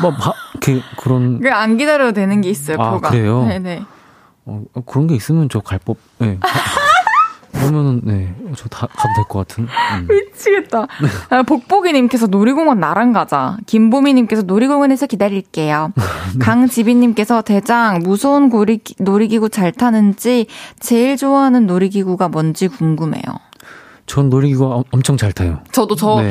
[0.01, 1.41] 뭐, 바, 그, 그런.
[1.51, 3.09] 안 기다려도 되는 게 있어요, 아, 표가.
[3.09, 3.45] 그래요?
[3.45, 3.83] 네네.
[4.45, 6.39] 어, 그런 게 있으면 저 갈 법, 네.
[7.67, 8.35] 그러면은, 네.
[8.55, 9.63] 저다 가도 될 것 같은.
[9.65, 10.07] 음.
[10.09, 10.87] 미치겠다.
[11.29, 13.57] 아, 복복이님께서 놀이공원 나랑 가자.
[13.65, 15.91] 김보미님께서 놀이공원에서 기다릴게요.
[16.37, 16.39] 네.
[16.39, 20.47] 강지비님께서 대장, 무서운 고리, 놀이기구 잘 타는지
[20.79, 23.21] 제일 좋아하는 놀이기구가 뭔지 궁금해요.
[24.07, 25.61] 전 놀이기구 엄청 잘 타요.
[25.71, 26.21] 저도 저그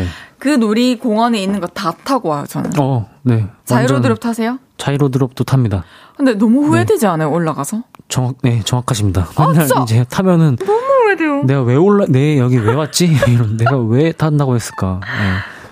[0.45, 0.57] 네.
[0.57, 2.71] 놀이공원에 있는 거 다 타고 와요, 저는.
[2.79, 3.49] 어, 네.
[3.65, 4.59] 자이로드롭 타세요?
[4.79, 5.85] 자이로드롭도 탑니다.
[6.17, 7.07] 근데 너무 후회되지 네.
[7.09, 7.83] 않아요, 올라가서?
[8.09, 9.29] 정확, 네, 정확하십니다.
[9.35, 10.55] 아, 맨날 아, 이제 타면은.
[10.57, 11.43] 너무 후회돼요.
[11.45, 13.07] 내가 왜 올라, 내 여기 왜 왔지?
[13.29, 15.01] 이런, 내가 왜 탄다고 했을까?
[15.03, 15.09] 네.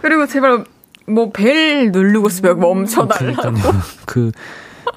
[0.00, 0.64] 그리고 제발,
[1.06, 3.52] 뭐, 벨 누르고 있으면 멈춰달라고.
[4.06, 4.32] 그,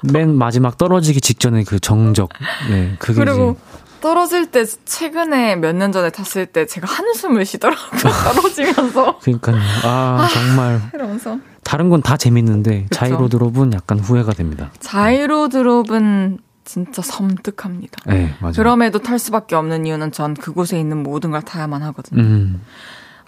[0.02, 2.28] 맨 마지막 떨어지기 직전에 그 정적.
[2.70, 3.24] 네, 그게.
[3.24, 3.60] 그리고, 이제.
[4.00, 8.00] 떨어질 때 최근에 몇 년 전에 탔을 때 제가 한숨을 쉬더라고요.
[8.34, 9.18] 떨어지면서.
[9.20, 9.56] 그러니까요.
[9.84, 10.80] 아, 아 정말.
[10.94, 11.38] 이러면서.
[11.64, 12.88] 다른 건 다 재밌는데 그쵸?
[13.00, 14.70] 자이로드롭은 약간 후회가 됩니다.
[14.78, 18.02] 자이로드롭은 진짜 섬뜩합니다.
[18.06, 18.52] 네, 맞아요.
[18.56, 22.20] 그럼에도 탈 수밖에 없는 이유는 전 그곳에 있는 모든 걸 타야만 하거든요.
[22.20, 22.60] 음.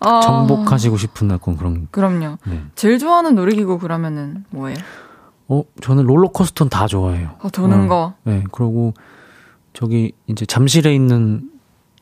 [0.00, 0.20] 아...
[0.20, 1.88] 정복하시고 싶은 약간 그런.
[1.90, 2.36] 그럼요.
[2.44, 2.62] 네.
[2.74, 4.76] 제일 좋아하는 놀이기구 그러면은 뭐예요?
[5.46, 7.36] 어, 저는 롤러코스터는 다 좋아해요.
[7.40, 8.14] 아, 도는 어, 거.
[8.24, 8.92] 네, 그리고
[9.72, 11.50] 저기 이제 잠실에 있는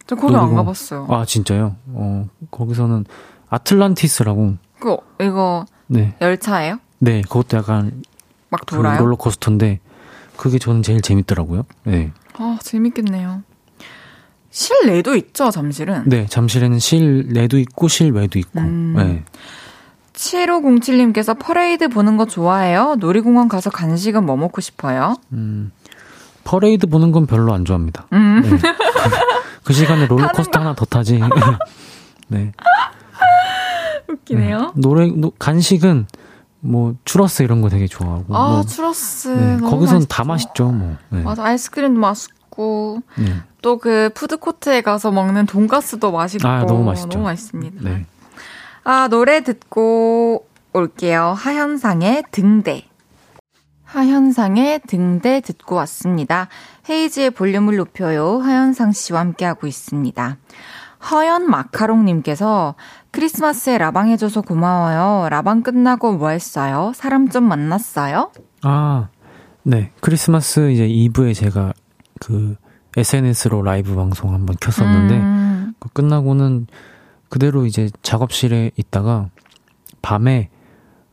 [0.07, 0.49] 저 거기 놀이공...
[0.49, 1.07] 안 가봤어요.
[1.11, 1.77] 아 진짜요?
[1.89, 3.05] 어 거기서는
[3.51, 4.57] 아틀란티스라고.
[4.81, 6.17] 그 이거 네.
[6.21, 6.79] 열차예요?
[6.99, 8.03] 네, 그것도 약간
[8.49, 8.99] 막 돌아요?
[8.99, 9.81] 그 롤러코스터인데
[10.37, 11.65] 그게 저는 제일 재밌더라고요.
[11.85, 12.13] 네.
[12.35, 13.43] 아, 재밌겠네요.
[14.51, 16.05] 실내도 있죠, 잠실은?
[16.07, 18.61] 네, 잠실에는 실내도 있고 실외도 있고.
[18.61, 18.95] 음.
[18.97, 19.25] 네.
[20.15, 22.97] 7507님께서 퍼레이드 보는 거 좋아해요?
[22.99, 25.17] 놀이공원 가서 간식은 뭐 먹고 싶어요?
[25.33, 25.73] 음,
[26.45, 28.07] 퍼레이드 보는 건 별로 안 좋아합니다.
[28.15, 28.41] 음.
[28.43, 28.49] 네.
[29.63, 31.21] 그 시간에 롤러코스터 하나 더 타지.
[32.29, 32.53] 네.
[34.09, 34.59] 웃기네요.
[34.59, 34.67] 네.
[34.77, 36.07] 노래, 노, 간식은
[36.67, 38.37] 뭐 추러스 이런 거 되게 좋아하고.
[38.37, 39.29] 아, 뭐, 추러스.
[39.29, 40.97] 네, 거기선 다 맛있죠, 뭐.
[41.11, 41.23] 네.
[41.23, 43.03] 맞아, 아이스크림도 맛있고.
[43.17, 43.35] 네.
[43.63, 46.47] 또 그 푸드코트에 가서 먹는 돈가스도 맛있고.
[46.47, 47.09] 아, 너무 맛있죠.
[47.09, 47.83] 너무 맛있습니다.
[47.83, 48.07] 네.
[48.85, 51.35] 아, 노래 듣고 올게요.
[51.37, 52.85] 하현상의 등대.
[53.85, 56.49] 하현상의 등대 듣고 왔습니다.
[56.89, 58.39] 헤이즈의 볼륨을 높여요.
[58.39, 60.37] 하현상 씨와 함께하고 있습니다.
[61.11, 62.75] 허연 마카롱님께서
[63.17, 65.31] 크리스마스에 라방 해줘서 고마워요.
[65.31, 66.93] 라방 끝나고 뭐 했어요?
[66.95, 68.31] 사람 좀 만났어요?
[68.61, 69.09] 아,
[69.63, 69.91] 네.
[70.03, 71.73] 크리스마스 이제 2부에 제가
[72.21, 72.57] 그
[72.95, 75.75] SNS로 라이브 방송 한번 켰었는데, 음.
[75.79, 76.67] 그 끝나고는
[77.31, 79.31] 그대로 이제 작업실에 있다가
[80.03, 80.51] 밤에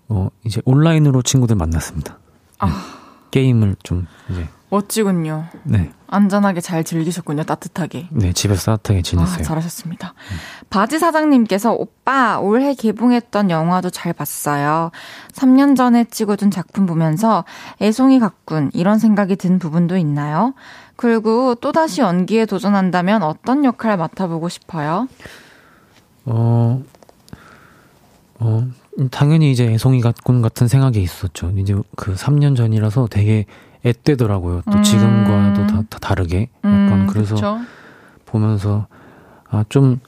[0.09, 2.19] 어 이제 온라인으로 친구들 만났습니다.
[2.59, 2.67] 아.
[2.67, 2.73] 네.
[3.31, 5.45] 게임을 좀 이제 멋지군요.
[5.65, 5.91] 네.
[6.07, 7.43] 안전하게 잘 즐기셨군요.
[7.43, 8.07] 따뜻하게.
[8.09, 9.41] 네, 집에서 따뜻하게 지냈어요.
[9.41, 10.15] 아, 잘하셨습니다.
[10.15, 10.37] 음.
[10.71, 14.89] 바지 사장님께서 오빠 올해 개봉했던 영화도 잘 봤어요.
[15.33, 17.45] 3년 전에 찍어둔 작품 보면서
[17.83, 20.55] 애송이 같군 이런 생각이 든 부분도 있나요?
[20.95, 25.07] 그리고 또다시 연기에 도전한다면 어떤 역할 맡아보고 싶어요?
[26.25, 26.81] 어,
[28.39, 28.67] 어,
[29.11, 31.53] 당연히 이제 애송이 같군 같은 생각이 있었죠.
[31.57, 33.45] 이제 그 3년 전이라서 되게
[33.83, 34.61] 앳되더라고요.
[34.65, 34.83] 또 음.
[34.83, 36.49] 지금과도 다, 다 다르게.
[36.63, 37.59] 약간 음, 그래서 그쵸?
[38.25, 38.87] 보면서,
[39.49, 39.99] 아, 좀,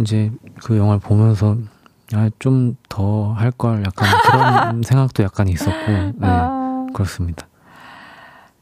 [0.00, 0.30] 이제
[0.62, 1.56] 그 영화를 보면서,
[2.14, 6.86] 아, 좀 더 할 걸 약간 그런 생각도 약간 있었고, 네, 아.
[6.92, 7.46] 그렇습니다.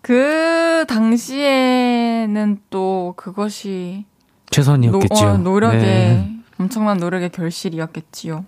[0.02, 4.04] 그 당시에는 또 그것이
[4.50, 5.38] 최선이었겠죠.
[5.38, 6.36] 노, 어, 력의 네.
[6.60, 8.44] 엄청난 노력의 결실이었겠지요.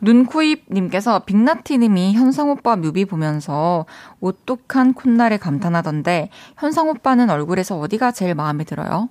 [0.00, 3.86] 눈코입님께서 빅나티님이 현상 오빠 뮤비 보면서
[4.20, 9.08] 오똑한 콧날에 감탄하던데 현상 오빠는 얼굴에서 어디가 제일 마음에 들어요?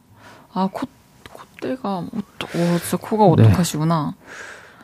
[0.54, 0.90] 아, 콧,
[1.32, 3.48] 콧대가, 오똑, 오, 진짜 코가 네.
[3.48, 4.16] 오똑하시구나.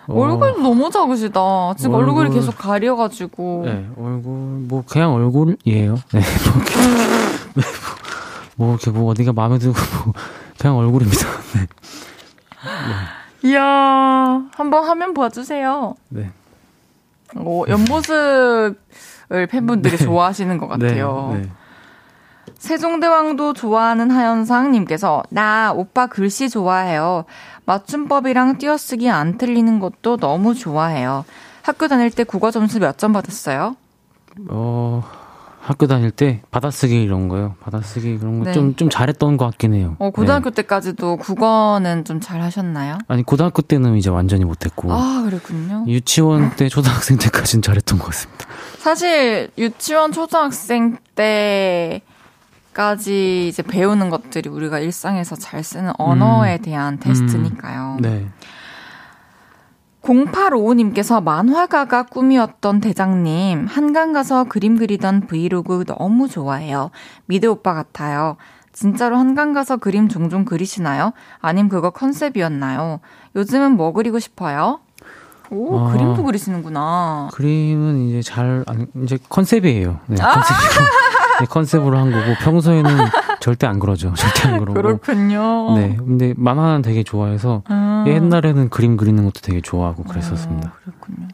[0.08, 0.14] 네.
[0.14, 0.20] 어...
[0.20, 1.74] 얼굴 너무 작으시다.
[1.78, 2.26] 지금 얼굴...
[2.26, 3.64] 얼굴이 계속 가려가지고.
[3.66, 4.34] 네, 얼굴,
[4.68, 5.96] 뭐, 그냥 얼굴이에요.
[6.14, 6.64] 네, 뭐,
[7.56, 7.64] 네,
[8.56, 10.14] 뭐, 뭐, 이렇게 뭐, 어디가 마음에 들고, 뭐,
[10.60, 11.28] 그냥 얼굴입니다.
[11.56, 11.62] 네.
[11.62, 13.15] 네.
[13.46, 15.96] 이야, 한번 화면 봐주세요.
[16.10, 16.32] 네.
[17.38, 18.76] 오, 옆모습을
[19.50, 20.04] 팬분들이 네.
[20.04, 21.32] 좋아하시는 것 같아요.
[21.34, 21.42] 네.
[21.42, 21.50] 네.
[22.58, 27.26] 세종대왕도 좋아하는 하현상님께서, 나 오빠 글씨 좋아해요.
[27.66, 31.26] 맞춤법이랑 띄어쓰기 안 틀리는 것도 너무 좋아해요.
[31.64, 33.76] 학교 다닐 때 국어 점수 몇 점 받았어요?
[34.50, 35.04] 어,
[35.66, 37.56] 학교 다닐 때 받아쓰기 이런 거요.
[37.60, 38.76] 받아쓰기 그런 거 좀좀 네.
[38.76, 39.96] 좀 잘했던 것 같긴 해요.
[39.98, 40.62] 어 고등학교 네.
[40.62, 43.00] 때까지도 국어는 좀 잘하셨나요?
[43.08, 44.94] 아니 고등학교 때는 이제 완전히 못했고.
[44.94, 45.86] 아 그랬군요.
[45.88, 48.46] 유치원 때 초등학생 때까지는 잘했던 것 같습니다.
[48.78, 52.04] 사실 유치원 초등학생 때
[52.76, 56.62] 까지 이제 배우는 것들이 우리가 일상에서 잘 쓰는 언어에 음.
[56.62, 57.98] 대한 테스트니까요.
[57.98, 58.02] 음.
[58.02, 58.28] 네.
[60.06, 66.92] 0855님께서 만화가가 꿈이었던 대장님, 한강 가서 그림 그리던 브이로그 너무 좋아해요.
[67.26, 68.38] 미대 오빠 같아요.
[68.72, 71.14] 진짜로 한강 가서 그림 종종 그리시나요?
[71.40, 73.00] 아님 그거 컨셉이었나요?
[73.36, 74.80] 요즘은 뭐 그리고 싶어요?
[75.50, 77.30] 오, 아, 그림도 그리시는구나.
[77.34, 78.66] 그림은 이제 잘,
[79.04, 80.00] 이제 컨셉이에요.
[80.08, 81.05] 네, 컨셉이고.
[81.40, 82.90] 네, 컨셉으로 한 거고 평소에는
[83.40, 84.14] 절대 안 그러죠.
[84.16, 84.74] 절대 안 그러고.
[84.74, 85.76] 그렇군요.
[85.76, 88.04] 네, 근데 만화는 되게 좋아해서 음.
[88.08, 90.70] 옛날에는 그림 그리는 것도 되게 좋아하고 그랬었습니다.
[90.70, 91.28] 어, 그렇군요.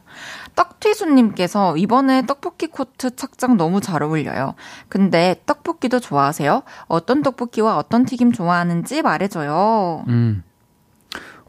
[0.55, 4.55] 떡튀순님께서 이번에 떡볶이 코트 착장 너무 잘 어울려요.
[4.89, 6.63] 근데 떡볶이도 좋아하세요?
[6.87, 10.03] 어떤 떡볶이와 어떤 튀김 좋아하는지 말해줘요.
[10.07, 10.43] 음.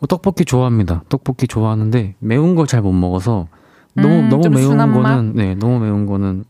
[0.01, 1.03] 어, 떡볶이 좋아합니다.
[1.09, 3.47] 떡볶이 좋아하는데 매운 걸 잘 못 먹어서
[3.95, 5.23] 너무 음, 너무 매운 거는 맛?
[5.35, 6.45] 네 너무 매운 거는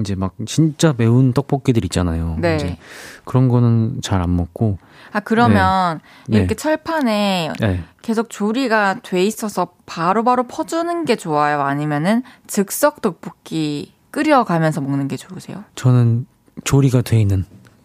[0.00, 2.36] 이제 막 진짜 매운 떡볶이들 있잖아요.
[2.40, 2.56] 네.
[2.56, 2.78] 이제
[3.24, 4.78] 그런 거는 잘 안 먹고.
[5.12, 6.38] 아 그러면 네.
[6.38, 6.54] 이렇게 네.
[6.54, 7.84] 철판에 네.
[8.02, 11.62] 계속 조리가 돼 있어서 바로바로 바로 퍼주는 게 좋아요?
[11.62, 15.64] 아니면은 즉석 떡볶이 끓여가면서 먹는 게 좋으세요?
[15.74, 16.26] 저는
[16.64, 17.44] 조리가 돼 있는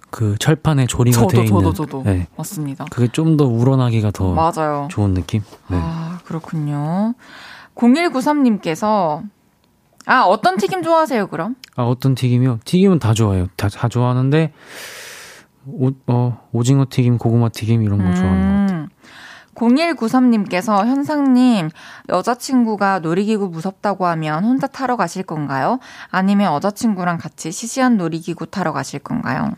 [0.09, 1.53] 그 철판에 조리가 저도, 돼 있는.
[1.61, 2.27] 저도 저도 네.
[2.37, 2.85] 맞습니다.
[2.91, 4.87] 그게 좀 더 우러나기가 더 맞아요.
[4.91, 5.41] 좋은 느낌.
[5.69, 5.77] 네.
[5.79, 7.13] 아 그렇군요.
[7.75, 9.23] 0193님께서
[10.05, 11.55] 아, 어떤 튀김 좋아하세요, 그럼?
[11.75, 12.59] 아, 어떤 튀김이요?
[12.65, 13.47] 튀김은 다 좋아해요.
[13.55, 14.51] 다, 다 좋아하는데,
[15.65, 18.15] 오, 어, 오징어 튀김, 고구마 튀김 이런 거 음.
[18.15, 18.87] 좋아하는 것 같아요.
[19.55, 21.69] 0193님께서 현상님,
[22.09, 25.79] 여자친구가 놀이기구 무섭다고 하면 혼자 타러 가실 건가요?
[26.09, 29.53] 아니면 여자친구랑 같이 시시한 놀이기구 타러 가실 건가요?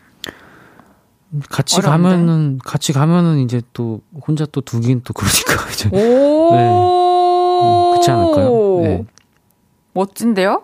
[1.50, 2.10] 같이 어려운데?
[2.10, 5.90] 가면은, 같이 가면은 이제 또 혼자 또 두긴 또 그러니까 이제.
[5.90, 6.52] 오!
[6.54, 6.70] 네.
[7.62, 8.82] 음, 그렇지 않을까요?
[8.82, 9.06] 네.
[9.96, 10.64] 멋진데요?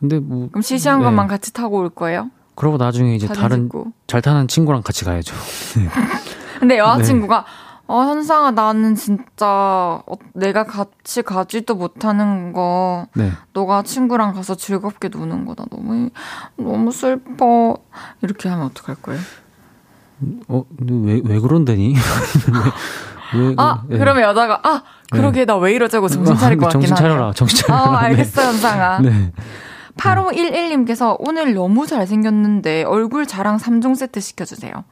[0.00, 0.48] 근데 뭐.
[0.50, 1.04] 그럼 시시한 네.
[1.04, 2.30] 것만 같이 타고 올 거예요?
[2.54, 3.92] 그러고 나중에 이제 다른 찍고.
[4.06, 5.34] 잘 타는 친구랑 같이 가야죠.
[5.76, 5.88] 네.
[6.58, 7.44] 근데 여자친구가 네.
[7.88, 13.30] 어, 현상아, 나는 진짜, 어, 내가 같이 가지도 못하는 거, 네.
[13.52, 15.66] 너가 친구랑 가서 즐겁게 노는 거다.
[15.70, 16.10] 너무,
[16.56, 17.76] 너무 슬퍼.
[18.22, 19.20] 이렇게 하면 어떡할 거예요?
[20.48, 21.94] 어, 왜, 왜 그런데니?
[23.34, 23.98] 왜, 왜, 아, 네.
[23.98, 25.44] 그러면 여자가, 아, 그러게, 네.
[25.46, 26.88] 나왜 이러자고 정신 차릴 것 같긴 하네.
[26.88, 27.82] 정신 차려라, 정신 차려라.
[27.82, 28.98] 어, 알겠어, 현상아.
[29.00, 29.32] 네.
[29.96, 34.84] 8511님께서 오늘 너무 잘생겼는데 얼굴 자랑 3종 세트 시켜주세요.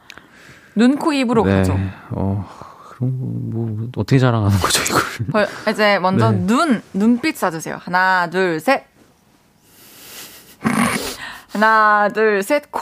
[0.76, 1.57] 눈, 코, 입으로 네.
[1.57, 1.78] 가죠.
[2.11, 2.49] 어,
[2.91, 3.12] 그럼
[3.51, 4.82] 뭐, 뭐, 어떻게 자랑하는 거죠,
[5.28, 5.49] 이걸?
[5.70, 6.39] 이제 먼저 네.
[6.47, 7.78] 눈, 눈빛 쏴주세요.
[7.80, 8.85] 하나, 둘, 셋.
[11.53, 12.80] 하나, 둘, 셋, 코!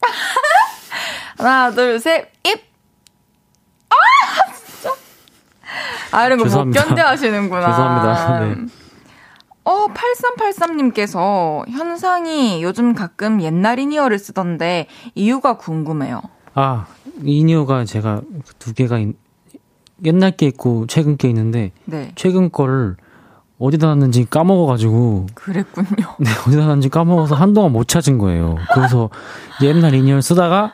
[1.38, 2.67] 하나, 둘, 셋, 입!
[3.90, 4.52] 아!
[4.54, 4.90] 진짜.
[6.12, 7.66] 아, 이런 거 못 견뎌 하시는구나.
[7.70, 8.40] 죄송합니다.
[8.40, 8.54] 네.
[9.64, 16.22] 어, 8383님께서 현상이 요즘 가끔 옛날 이니어를 쓰던데 이유가 궁금해요.
[16.54, 16.86] 아,
[17.22, 18.22] 이니어가 제가
[18.58, 19.14] 두 개가 있,
[20.04, 22.12] 옛날 게 있고 최근 게 있는데 네.
[22.14, 22.96] 최근 거를
[23.58, 25.86] 어디다 놨는지 까먹어가지고 그랬군요.
[26.20, 28.56] 네, 어디다 놨는지 까먹어서 한동안 못 찾은 거예요.
[28.72, 29.10] 그래서
[29.62, 30.72] 옛날 이니어를 쓰다가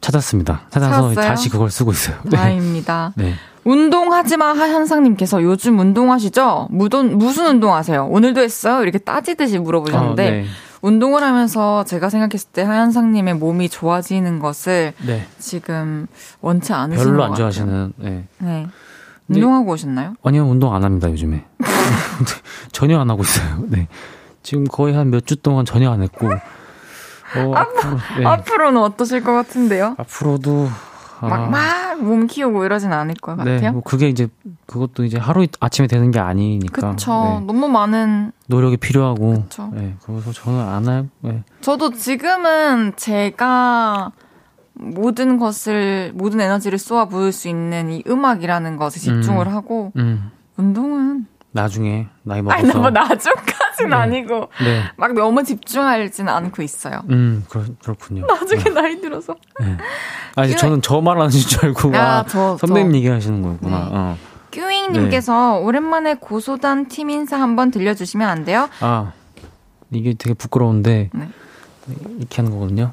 [0.00, 0.62] 찾았습니다.
[0.70, 1.14] 찾아서 찾았어요?
[1.14, 2.16] 다시 그걸 쓰고 있어요.
[2.26, 2.36] 네.
[2.36, 3.12] 다행입니다.
[3.16, 3.34] 네.
[3.64, 6.68] 운동하지마 하현상님께서 요즘 운동하시죠?
[6.70, 8.06] 무돈, 무슨 운동하세요?
[8.06, 8.82] 오늘도 했어요?
[8.82, 10.46] 이렇게 따지듯이 물어보셨는데 어, 네.
[10.82, 15.26] 운동을 하면서 제가 생각했을 때 하현상님의 몸이 좋아지는 것을 네.
[15.38, 16.06] 지금
[16.40, 17.92] 원치 않으시는 별로 안 좋아하시는.
[17.98, 18.24] 네.
[18.38, 18.66] 네.
[19.28, 20.14] 운동하고 오셨나요?
[20.24, 21.44] 아니요, 운동 안 합니다 요즘에.
[22.72, 23.64] 전혀 안 하고 있어요.
[23.68, 23.88] 네.
[24.42, 26.28] 지금 거의 한 몇 주 동안 전혀 안 했고.
[27.36, 28.26] 어, 앞으로, 네.
[28.26, 29.94] 앞으로는 어떠실 것 같은데요?
[29.98, 30.68] 앞으로도
[31.22, 33.60] 막, 막, 몸 키우고 이러진 않을 것 네, 같아요.
[33.60, 34.28] 네, 뭐 그게 이제,
[34.66, 36.92] 그것도 이제 하루 아침에 되는 게 아니니까.
[36.92, 37.12] 그쵸.
[37.40, 37.46] 네.
[37.46, 38.32] 너무 많은.
[38.46, 39.42] 노력이 필요하고.
[39.42, 39.70] 그쵸.
[39.74, 41.44] 네, 그래서 저는 안 할, 네.
[41.60, 44.12] 저도 지금은 제가
[44.72, 50.30] 모든 것을, 모든 에너지를 쏘아 부을 수 있는 이 음악이라는 것에 집중을 음, 하고, 음.
[50.56, 51.26] 운동은.
[51.52, 52.62] 나중에, 나이 먹어서.
[52.66, 53.42] 아니, 뭐 나중까
[53.80, 53.96] 지는 네.
[53.96, 54.82] 아니고, 네.
[54.96, 57.02] 막 너무 집중하지는 않고 있어요.
[57.10, 58.26] 음, 그렇, 그렇 군요.
[58.26, 58.70] 나중에 네.
[58.70, 59.36] 나이 들어서.
[59.60, 59.76] 네.
[60.36, 62.96] 아니, 저는 저 말하는 줄 알고, 야, 아, 저, 선배님 저.
[62.98, 63.78] 얘기하시는 거구나.
[63.78, 63.86] 네.
[63.92, 64.16] 어.
[64.52, 65.64] 큐잉님께서 네.
[65.64, 68.68] 오랜만에 고소단 팀 인사 한번 들려주시면 안 돼요?
[68.80, 69.12] 아,
[69.90, 71.28] 이게 되게 부끄러운데, 네.
[72.18, 72.92] 이렇게 하는 거거든요.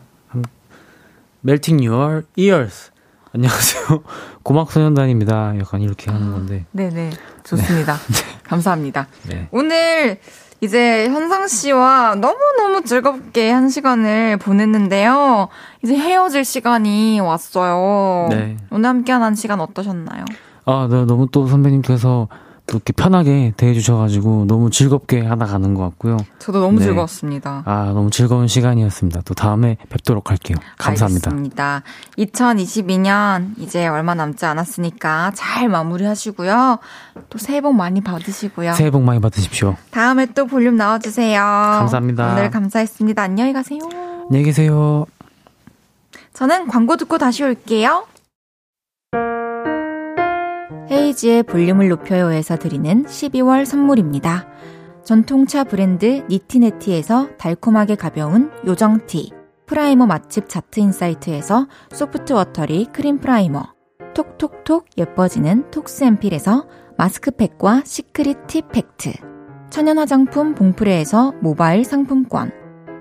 [1.46, 2.92] Melting Your Ears.
[3.34, 4.04] 안녕하세요.
[4.44, 5.60] 고막소년단입니다.
[5.60, 6.66] 약간 이렇게 하는 건데.
[6.72, 7.12] 네네.
[7.44, 7.94] 좋습니다.
[8.10, 8.40] 네.
[8.44, 9.08] 감사합니다.
[9.28, 9.48] 네.
[9.52, 10.20] 오늘
[10.62, 15.50] 이제 현상 씨와 너무너무 즐겁게 한 시간을 보냈는데요.
[15.84, 18.28] 이제 헤어질 시간이 왔어요.
[18.30, 18.58] 네.
[18.72, 20.26] 오늘 함께한 한 시간 어떠셨나요?
[20.66, 22.28] 아, 네, 너무 또 선배님께서
[22.68, 26.18] 또 이렇게 편하게 대해주셔가지고 너무 즐겁게 하다 가는 것 같고요.
[26.38, 26.86] 저도 너무 네.
[26.86, 27.64] 즐거웠습니다.
[27.66, 29.22] 아, 너무 즐거운 시간이었습니다.
[29.22, 30.58] 또 다음에 뵙도록 할게요.
[30.78, 31.32] 감사합니다.
[31.32, 31.84] 알겠습니다.
[32.18, 36.80] 2022년 이제 얼마 남지 않았으니까 잘 마무리하시고요.
[37.30, 38.74] 또 새해 복 많이 받으시고요.
[38.74, 39.76] 새해 복 많이 받으십시오.
[39.92, 41.40] 다음에 또 볼륨 나와주세요.
[41.40, 42.34] 감사합니다.
[42.34, 43.22] 오늘 감사했습니다.
[43.22, 43.80] 안녕히 가세요.
[44.30, 45.06] 안녕히 계세요.
[46.34, 48.06] 저는 광고 듣고 다시 올게요.
[50.90, 54.48] 헤이즈의 볼륨을 높여요에서 드리는 12월 선물입니다.
[55.04, 59.32] 전통차 브랜드 니티네티에서 달콤하게 가벼운 요정티,
[59.66, 63.74] primer 맛집 자트인사이트에서 soft watery cream primer,
[64.14, 66.66] 톡톡톡 예뻐지는 톡스앰필에서
[66.98, 69.12] 마스크팩과 secret tip pact,
[69.70, 72.52] 천연 화장품 봉프레에서 모바일 상품권,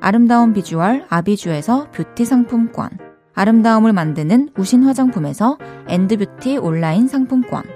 [0.00, 2.90] 아름다운 비주얼 아비주에서 뷰티 상품권,
[3.34, 5.58] 아름다움을 만드는 우신 화장품에서
[5.88, 7.75] 엔드뷰티 온라인 상품권,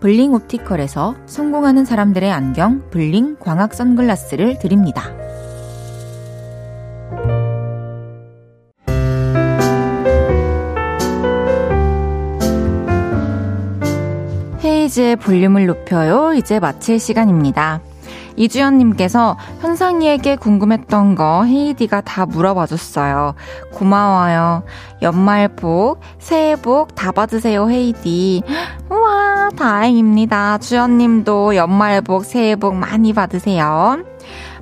[0.00, 5.12] 블링 옵티컬에서 성공하는 사람들의 안경 블링 광학 선글라스를 드립니다.
[14.64, 16.34] 헤이즈의 볼륨을 높여요.
[16.34, 17.80] 이제 마칠 시간입니다.
[18.38, 23.34] 이주연님께서 현상이에게 궁금했던 거 헤이디가 다 물어봐줬어요.
[23.72, 24.62] 고마워요.
[25.02, 28.42] 연말 복, 새해 복 다 받으세요, 헤이디.
[28.90, 30.58] 우와, 다행입니다.
[30.58, 33.98] 주연님도 연말 복, 새해 복 많이 받으세요.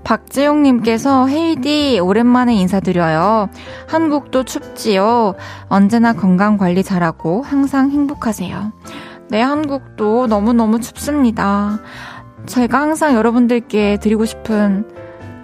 [0.04, 3.48] 박지용님께서 헤이디 오랜만에 인사드려요.
[3.88, 5.34] 한국도 춥지요.
[5.68, 8.72] 언제나 건강 관리 잘하고 항상 행복하세요.
[9.28, 11.80] 네, 한국도 너무너무 춥습니다.
[12.47, 14.85] 제가 항상 여러분들께 드리고 싶은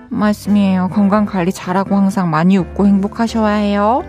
[0.09, 0.89] 말씀이에요.
[0.93, 4.05] 건강 관리 잘하고 항상 많이 웃고 행복하셔야 해요.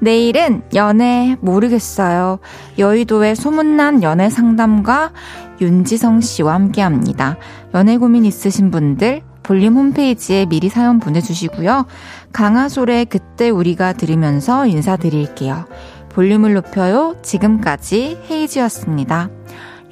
[0.00, 2.40] 내일은 연애 모르겠어요.
[2.76, 5.12] 여의도의 소문난 연애 상담가
[5.60, 7.36] 윤지성 씨와 함께 합니다.
[7.72, 11.86] 연애 고민 있으신 분들 볼륨 홈페이지에 미리 사연 보내주시고요.
[12.32, 15.66] 강하솔의 그때 우리가 들으면서 인사드릴게요.
[16.08, 17.16] 볼륨을 높여요.
[17.22, 19.30] 지금까지 헤이지였습니다.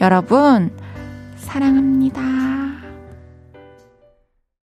[0.00, 0.70] 여러분,
[1.50, 2.59] 사랑합니다.